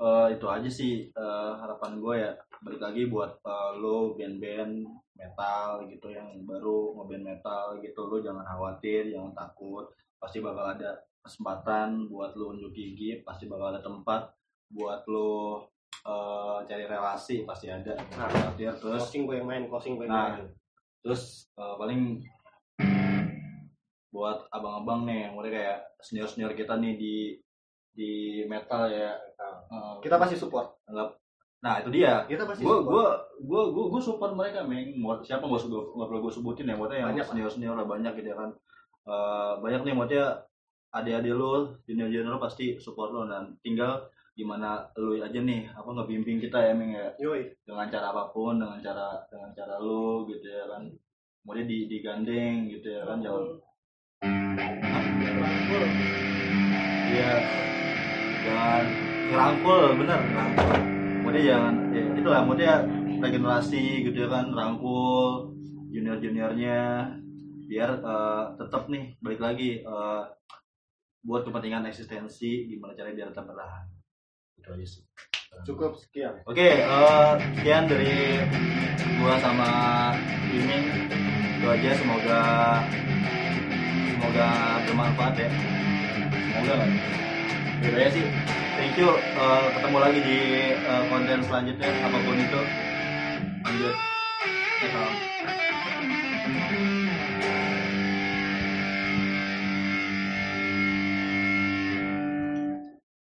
eh, 0.01 0.27
itu 0.33 0.45
aja 0.49 0.69
sih 0.69 0.93
eh, 1.07 1.51
harapan 1.61 2.01
gue 2.01 2.15
ya. 2.17 2.31
Balik 2.61 2.81
lagi 2.81 3.01
buat 3.05 3.37
eh, 3.41 3.71
lo 3.77 4.17
band-band 4.17 4.73
metal 5.13 5.85
gitu 5.85 6.09
yang 6.09 6.41
baru 6.49 6.97
ngeband 6.97 7.21
metal 7.25 7.77
gitu 7.77 8.09
lo 8.09 8.17
jangan 8.19 8.41
khawatir, 8.41 9.13
jangan 9.13 9.31
takut. 9.37 9.93
Pasti 10.17 10.41
bakal 10.41 10.73
ada 10.73 10.97
kesempatan 11.21 12.09
buat 12.09 12.33
lo 12.33 12.57
unjuk 12.57 12.73
gigi, 12.73 13.21
pasti 13.21 13.45
bakal 13.45 13.69
ada 13.69 13.81
tempat 13.85 14.33
buat 14.73 15.05
lo 15.05 15.69
eh, 16.01 16.57
cari 16.65 16.85
relasi 16.89 17.45
pasti 17.45 17.69
ada. 17.69 17.93
Nah. 18.17 18.25
khawatir 18.25 18.73
terus 18.81 19.05
Closing 19.05 19.23
gue 19.29 19.35
yang 19.37 19.47
main, 19.47 19.63
closing 19.69 19.93
gue 20.01 20.05
yang 20.09 20.13
Nah. 20.17 20.29
main. 20.41 20.49
terus 21.01 21.45
eh, 21.57 21.75
paling 21.77 22.01
buat 24.11 24.43
abang-abang 24.51 25.07
nih 25.07 25.29
yang 25.29 25.33
udah 25.33 25.49
kayak 25.49 25.77
senior 26.03 26.27
senior 26.27 26.51
kita 26.51 26.75
nih 26.77 26.93
di 26.99 27.15
di 27.91 28.11
metal 28.45 28.87
ya 28.87 29.15
Eh, 29.72 29.95
Kita 30.03 30.19
pasti 30.19 30.36
support. 30.36 30.67
nah 31.61 31.78
itu 31.78 31.93
dia. 31.93 32.26
Kita 32.26 32.43
pasti 32.43 32.65
gue 32.65 32.74
support. 32.74 32.89
gue 32.91 33.07
gue 33.47 33.63
gue 33.72 33.86
gue 33.93 34.01
support 34.01 34.32
mereka 34.36 34.65
meng. 34.67 34.97
Siapa 35.24 35.45
gue 35.47 35.59
nggak 35.61 36.07
perlu 36.09 36.19
gue 36.28 36.34
sebutin 36.34 36.67
ya 36.67 36.76
maksudnya 36.76 36.99
yang 37.05 37.09
Banyak 37.15 37.26
senior 37.30 37.49
senior 37.53 37.76
lah 37.78 37.88
banyak 37.88 38.13
gitu 38.19 38.34
ya 38.34 38.38
kan. 38.38 38.49
Eh, 39.07 39.53
banyak 39.63 39.82
nih 39.88 39.93
maksudnya 39.95 40.26
adik-adik 40.91 41.34
lo 41.38 41.80
junior 41.88 42.11
junior 42.11 42.36
lo 42.36 42.41
pasti 42.43 42.76
support 42.76 43.15
lo 43.15 43.24
dan 43.24 43.55
tinggal 43.63 44.11
gimana 44.36 44.84
lu 44.99 45.15
aja 45.22 45.39
nih 45.39 45.72
apa 45.72 45.88
ngebimbing 45.88 46.41
kita 46.41 46.57
ya 46.59 46.74
meng 46.76 46.91
ya. 46.91 47.07
Yoi. 47.22 47.47
dengan 47.63 47.88
cara 47.88 48.11
apa 48.11 48.34
pun 48.36 48.59
dengan 48.59 48.82
cara 48.84 49.22
dengan 49.32 49.53
cara 49.55 49.80
lu 49.80 50.26
gitu 50.28 50.49
ya 50.49 50.65
kan. 50.67 50.84
Kemudian 51.45 51.67
di 51.69 51.78
digandeng 51.88 52.67
gitu 52.67 52.89
ya 52.89 53.05
kan 53.07 53.22
jangan. 53.22 53.45
Iya. 57.11 57.34
Jangan 58.41 59.11
ngerangkul 59.30 59.84
bener 60.01 60.19
ngerangkul 60.32 60.78
kemudian 61.22 61.45
jangan 61.45 61.76
ya 61.93 62.03
itulah 62.17 62.39
kemudian 62.41 62.80
regenerasi 63.22 63.84
gitu 64.09 64.17
ya 64.26 64.30
kan 64.32 64.49
rangkul 64.49 65.53
junior 65.93 66.17
juniornya 66.17 67.11
biar 67.69 67.89
eh, 68.01 68.43
tetap 68.57 68.89
nih 68.89 69.15
balik 69.22 69.41
lagi 69.43 69.86
eh, 69.86 70.24
buat 71.22 71.45
kepentingan 71.45 71.86
eksistensi 71.86 72.65
gimana 72.65 72.97
caranya 72.97 73.15
biar 73.22 73.30
tetap 73.30 73.45
bertahan 73.45 73.86
itu 74.57 74.69
aja 74.74 74.88
sih 74.88 75.03
Cukup 75.67 75.99
sekian. 75.99 76.41
Oke, 76.47 76.80
eh, 76.80 77.32
sekian 77.59 77.86
dari 77.86 78.39
gua 79.19 79.36
sama 79.43 79.69
Iming. 80.49 81.11
Itu 81.59 81.67
aja 81.69 81.91
semoga 81.93 82.41
semoga 84.09 84.47
bermanfaat 84.88 85.36
ya. 85.38 85.49
Semoga 86.32 86.74
lah. 86.82 86.89
Gitu 87.82 87.97
ya 87.97 88.09
sih. 88.13 88.25
Thank 88.77 89.01
you. 89.01 89.09
Eh, 89.17 89.65
ketemu 89.73 89.97
lagi 89.97 90.19
di 90.21 90.39
eh, 90.77 91.03
konten 91.09 91.41
selanjutnya 91.41 91.89
apa 92.05 92.17
pun 92.21 92.38
itu. 92.38 92.61
Lanjut. 93.65 93.95
Ya. 94.82 95.05